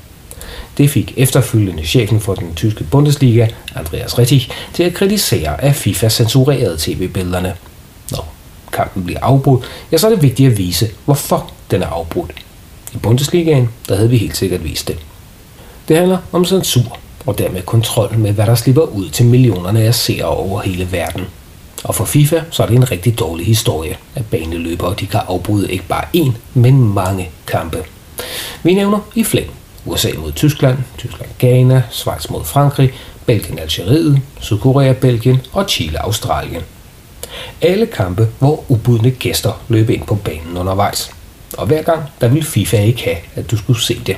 [0.78, 6.10] Det fik efterfølgende chefen for den tyske Bundesliga, Andreas Rettich, til at kritisere, at FIFA
[6.10, 7.54] censurerede tv-billederne.
[8.72, 12.32] Kampen bliver afbrudt, ja, så er det vigtigt at vise, hvorfor den er afbrudt.
[12.94, 14.98] I Bundesligaen, der havde vi helt sikkert vist det.
[15.88, 19.96] Det handler om censur, og dermed kontrol med, hvad der slipper ud til millionerne af
[19.96, 21.26] seere over hele verden.
[21.84, 25.72] Og for FIFA, så er det en rigtig dårlig historie, at baneløbere de kan afbryde
[25.72, 27.84] ikke bare én, men mange kampe.
[28.64, 29.52] Vi nævner i flæng
[29.86, 32.94] USA mod Tyskland, Tyskland Ghana, Schweiz mod Frankrig,
[33.26, 36.62] Belgien Algeriet, Sydkorea Belgien og Chile Australien.
[37.62, 41.12] Alle kampe, hvor ubudne gæster løb ind på banen undervejs.
[41.58, 44.18] Og hver gang, der ville FIFA ikke have, at du skulle se det.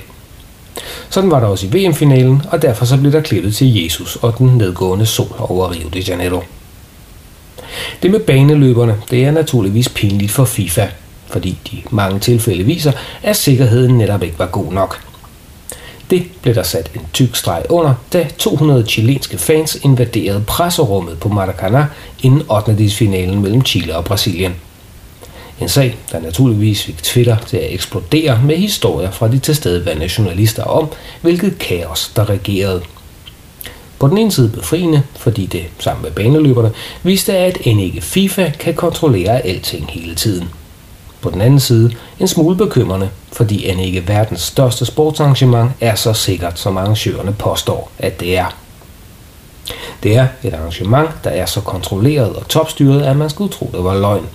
[1.09, 4.37] Sådan var der også i VM-finalen, og derfor så blev der klippet til Jesus og
[4.37, 6.43] den nedgående sol over Rio de Janeiro.
[8.03, 10.87] Det med baneløberne, det er naturligvis pinligt for FIFA,
[11.27, 12.91] fordi de mange tilfælde viser,
[13.23, 15.12] at sikkerheden netop ikke var god nok.
[16.09, 21.29] Det blev der sat en tyk streg under, da 200 chilenske fans invaderede presserummet på
[21.29, 21.85] Maracanã
[22.21, 22.89] inden 8.
[22.89, 24.55] finalen mellem Chile og Brasilien.
[25.61, 30.63] En sag, der naturligvis fik Twitter til at eksplodere med historier fra de tilstedeværende journalister
[30.63, 30.87] om,
[31.21, 32.81] hvilket kaos der regerede.
[33.99, 36.71] På den ene side befriende, fordi det, sammen med baneløberne,
[37.03, 40.49] viste, at end ikke FIFA kan kontrollere alting hele tiden.
[41.23, 46.13] På den anden side en smule bekymrende, fordi end ikke verdens største sportsarrangement er så
[46.13, 48.55] sikkert, som arrangørerne påstår, at det er.
[50.03, 53.83] Det er et arrangement, der er så kontrolleret og topstyret, at man skulle tro, det
[53.83, 54.25] var løgn.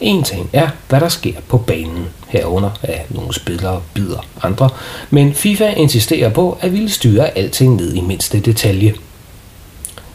[0.00, 4.68] En ting er, hvad der sker på banen, herunder at nogle spillere bider andre,
[5.10, 8.94] men FIFA insisterer på at ville styre alting ned i mindste detalje.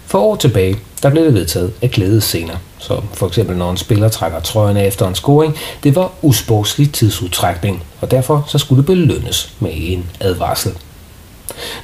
[0.06, 2.56] For år tilbage, der blev det vedtaget at glædescener,
[2.86, 6.92] som for eksempel når en spiller trækker trøjen af efter en scoring, det var usportslig
[6.92, 10.72] tidsudtrækning, og derfor så skulle det belønnes med en advarsel.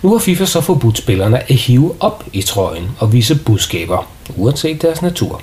[0.01, 4.81] Nu har FIFA så forbudt spillerne at hive op i trøjen og vise budskaber, uanset
[4.81, 5.41] deres natur.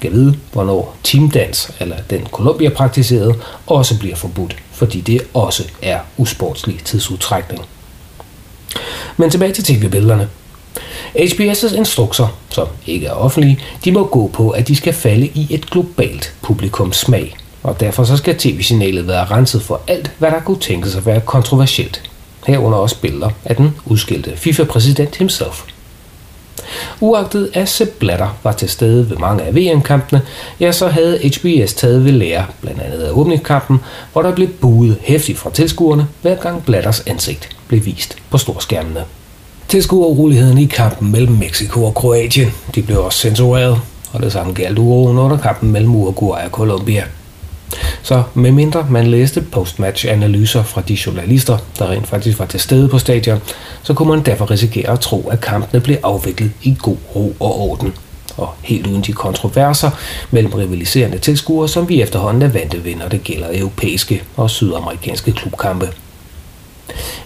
[0.00, 3.34] kan vide, hvornår teamdans, eller den Columbia praktiserede,
[3.66, 7.64] også bliver forbudt, fordi det også er usportslig tidsudtrækning.
[9.16, 10.28] Men tilbage til tv-billederne.
[11.18, 15.46] HBS' instrukser, som ikke er offentlige, de må gå på, at de skal falde i
[15.50, 17.36] et globalt publikums smag.
[17.62, 21.20] Og derfor så skal tv-signalet være renset for alt, hvad der kunne tænkes at være
[21.20, 22.10] kontroversielt.
[22.46, 25.62] Herunder også billeder af den udskilte FIFA-præsident himself.
[27.00, 30.22] Uagtet at Sepp Blatter var til stede ved mange af VM-kampene,
[30.60, 33.80] ja, så havde HBS taget ved lære, blandt andet af åbningskampen,
[34.12, 39.04] hvor der blev buet hæftigt fra tilskuerne, hver gang Blatters ansigt blev vist på storskærmene.
[39.68, 43.80] Tilskuerurolighederne i kampen mellem Mexico og Kroatien, de blev også censureret,
[44.12, 47.04] og det samme galt uroen under kampen mellem Uruguay og Colombia.
[48.02, 52.98] Så medmindre man læste postmatch-analyser fra de journalister, der rent faktisk var til stede på
[52.98, 53.40] stadion,
[53.82, 57.60] så kunne man derfor risikere at tro, at kampene blev afviklet i god ro og
[57.60, 57.92] orden.
[58.36, 59.90] Og helt uden de kontroverser
[60.30, 65.32] mellem rivaliserende tilskuere, som vi efterhånden er vante ved, når det gælder europæiske og sydamerikanske
[65.32, 65.88] klubkampe.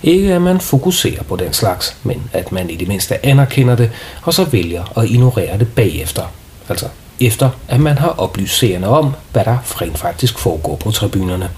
[0.03, 3.91] Ikke at man fokuserer på den slags, men at man i det mindste anerkender det,
[4.23, 6.23] og så vælger at ignorere det bagefter.
[6.69, 6.87] Altså
[7.21, 11.51] efter at man har oplyst seerne om, hvad der rent faktisk foregår på tribunerne.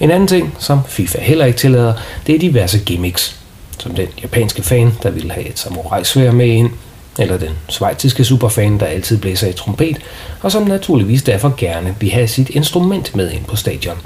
[0.00, 1.94] En anden ting, som FIFA heller ikke tillader,
[2.26, 3.36] det er diverse gimmicks,
[3.78, 6.70] som den japanske fan, der ville have et samurai med ind,
[7.18, 9.98] eller den svejtiske superfan, der altid blæser i trompet,
[10.40, 13.96] og som naturligvis derfor gerne vil have sit instrument med ind på stadion.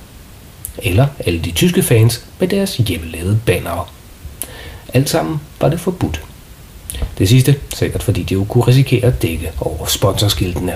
[0.84, 3.84] Eller alle de tyske fans med deres hjemmelavede bannere.
[4.94, 6.22] Alt sammen var det forbudt.
[7.18, 10.74] Det sidste sikkert fordi de jo kunne risikere at dække over sponsorskiltene.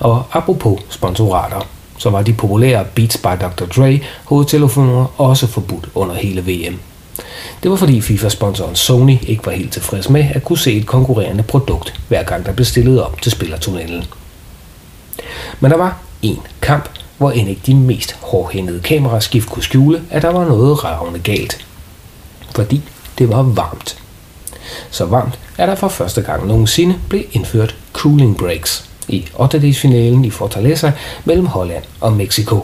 [0.00, 1.68] Og apropos sponsorater,
[1.98, 3.64] så var de populære Beats by Dr.
[3.64, 6.80] Dre hovedtelefoner også forbudt under hele VM.
[7.62, 11.42] Det var fordi FIFA-sponsoren Sony ikke var helt tilfreds med at kunne se et konkurrerende
[11.42, 14.04] produkt, hver gang der blev stillet op til spillertunnelen.
[15.60, 16.88] Men der var én kamp,
[17.18, 21.66] hvor end ikke de mest hårdhændede kameraskift kunne skjule, at der var noget ravne galt.
[22.54, 22.82] Fordi
[23.18, 23.98] det var varmt.
[24.90, 29.72] Så varmt, at der for første gang nogensinde blev indført cooling breaks i 8.
[29.72, 30.92] finalen i Fortaleza
[31.24, 32.62] mellem Holland og Mexico.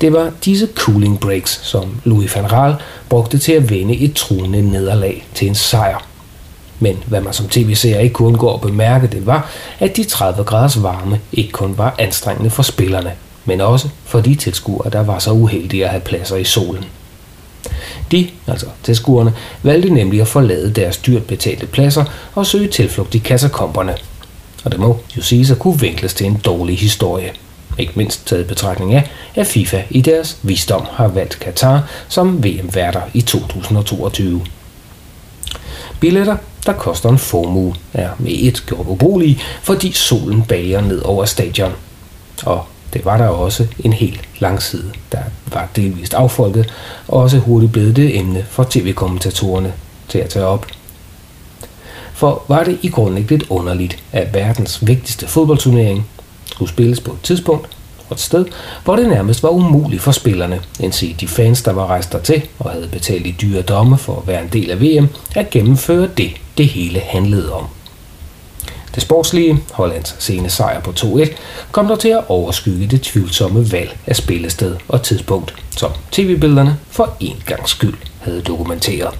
[0.00, 2.74] Det var disse cooling breaks, som Louis van Raal
[3.08, 6.06] brugte til at vende et truende nederlag til en sejr.
[6.80, 9.50] Men hvad man som tv-seer ikke kunne undgå at bemærke, det var,
[9.80, 13.12] at de 30 graders varme ikke kun var anstrengende for spillerne,
[13.44, 16.84] men også for de tilskuere, der var så uheldige at have pladser i solen.
[18.12, 22.04] De, altså tilskuerne, valgte nemlig at forlade deres dyrt betalte pladser
[22.34, 23.94] og søge tilflugt i kassakomperne.
[24.64, 27.32] Og det må jo siges at kunne vinkles til en dårlig historie.
[27.78, 33.00] Ikke mindst taget betragtning af, at FIFA i deres visdom har valgt Katar som VM-værter
[33.14, 34.44] i 2022.
[36.00, 36.36] Billetter,
[36.66, 41.72] der koster en formue, er med et gjort ubrugelige, fordi solen bager ned over stadion.
[42.44, 45.18] Og det var der også en helt lang side, der
[45.52, 46.72] var delvist affolket,
[47.08, 49.72] og også hurtigt blevet det emne for tv-kommentatorerne
[50.08, 50.66] til at tage op.
[52.14, 56.06] For var det i grunden ikke lidt underligt, at verdens vigtigste fodboldturnering
[56.46, 57.68] skulle spilles på et tidspunkt
[58.08, 58.44] og et sted,
[58.84, 62.42] hvor det nærmest var umuligt for spillerne, end se de fans, der var rejst til
[62.58, 66.08] og havde betalt i dyre domme for at være en del af VM, at gennemføre
[66.16, 67.66] det, det hele handlede om.
[68.94, 71.28] Det sportslige, Hollands sene sejr på 2-1,
[71.72, 77.16] kom der til at overskygge det tvivlsomme valg af spillested og tidspunkt, som tv-billederne for
[77.20, 79.14] en gang skyld havde dokumenteret.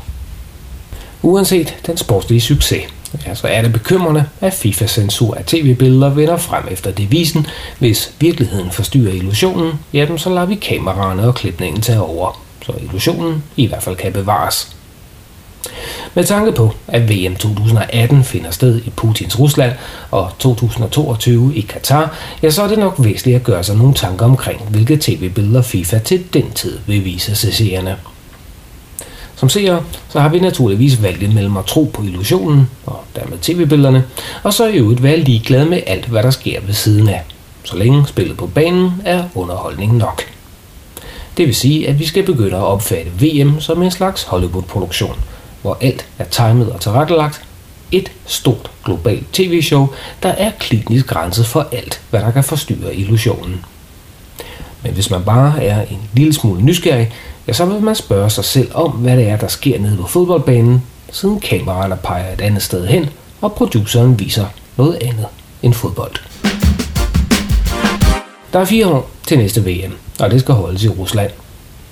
[1.23, 2.83] Uanset den sportslige succes,
[3.27, 7.47] ja, så er det bekymrende, at FIFA-censur af tv-billeder vender frem efter devisen,
[7.79, 13.43] hvis virkeligheden forstyrrer illusionen, jamen så lader vi kameraerne og klipningen tage over, så illusionen
[13.57, 14.77] i hvert fald kan bevares.
[16.15, 19.73] Med tanke på, at VM 2018 finder sted i Putins Rusland
[20.11, 24.25] og 2022 i Katar, ja, så er det nok væsentligt at gøre sig nogle tanker
[24.25, 27.97] omkring, hvilke tv-billeder FIFA til den tid vil vise sig seerne.
[29.37, 34.05] Som seere, så har vi naturligvis valgt mellem at tro på illusionen, og dermed tv-billederne,
[34.43, 37.23] og så i øvrigt være ligeglade med alt, hvad der sker ved siden af,
[37.65, 40.23] så længe spillet på banen er underholdning nok.
[41.37, 45.17] Det vil sige, at vi skal begynde at opfatte VM som en slags Hollywood-produktion–
[45.63, 47.43] hvor alt er timet og tilrettelagt.
[47.93, 49.89] Et stort globalt tv-show,
[50.23, 53.65] der er klinisk grænset for alt, hvad der kan forstyrre illusionen.
[54.83, 57.13] Men hvis man bare er en lille smule nysgerrig,
[57.49, 60.07] ja, så vil man spørge sig selv om, hvad det er, der sker nede på
[60.07, 60.83] fodboldbanen,
[61.13, 64.47] siden kameraerne peger et andet sted hen, og produceren viser
[64.77, 65.27] noget andet
[65.63, 66.15] end fodbold.
[68.53, 71.31] Der er fire år til næste VM, og det skal holdes i Rusland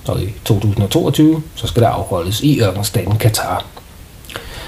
[0.07, 3.65] og i 2022 så skal der afholdes i ørkenstaten Katar.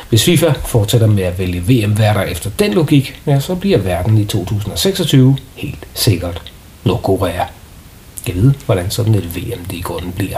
[0.10, 4.26] Hvis FIFA fortsætter med at vælge VM-værter efter den logik, ja, så bliver verden i
[4.26, 6.42] 2026 helt sikkert
[6.84, 7.44] Nordkorea.
[8.28, 10.38] Jeg ved, hvordan sådan et VM det i grunden bliver.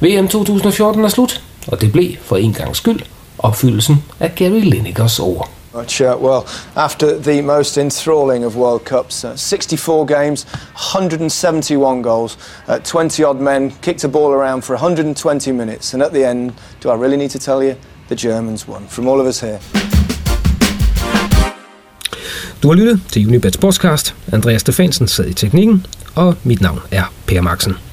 [0.00, 3.00] VM 2014 er slut, og det blev for en gang skyld
[3.38, 5.50] opfyldelsen af Gary Linekers ord.
[5.78, 12.36] Much, uh, well, after the most enthralling of World Cups, uh, 64 games, 171 goals,
[12.66, 16.52] uh, 20 odd men kicked a ball around for 120 minutes, and at the end,
[16.80, 17.76] do I really need to tell you?
[18.08, 18.88] The Germans won.
[18.88, 19.60] From all of us here.
[22.62, 24.14] Du har lyttet til Unibet Sportscast.
[24.32, 27.87] Andreas Stefansen sad i teknikken, og mit navn er Per Maxen.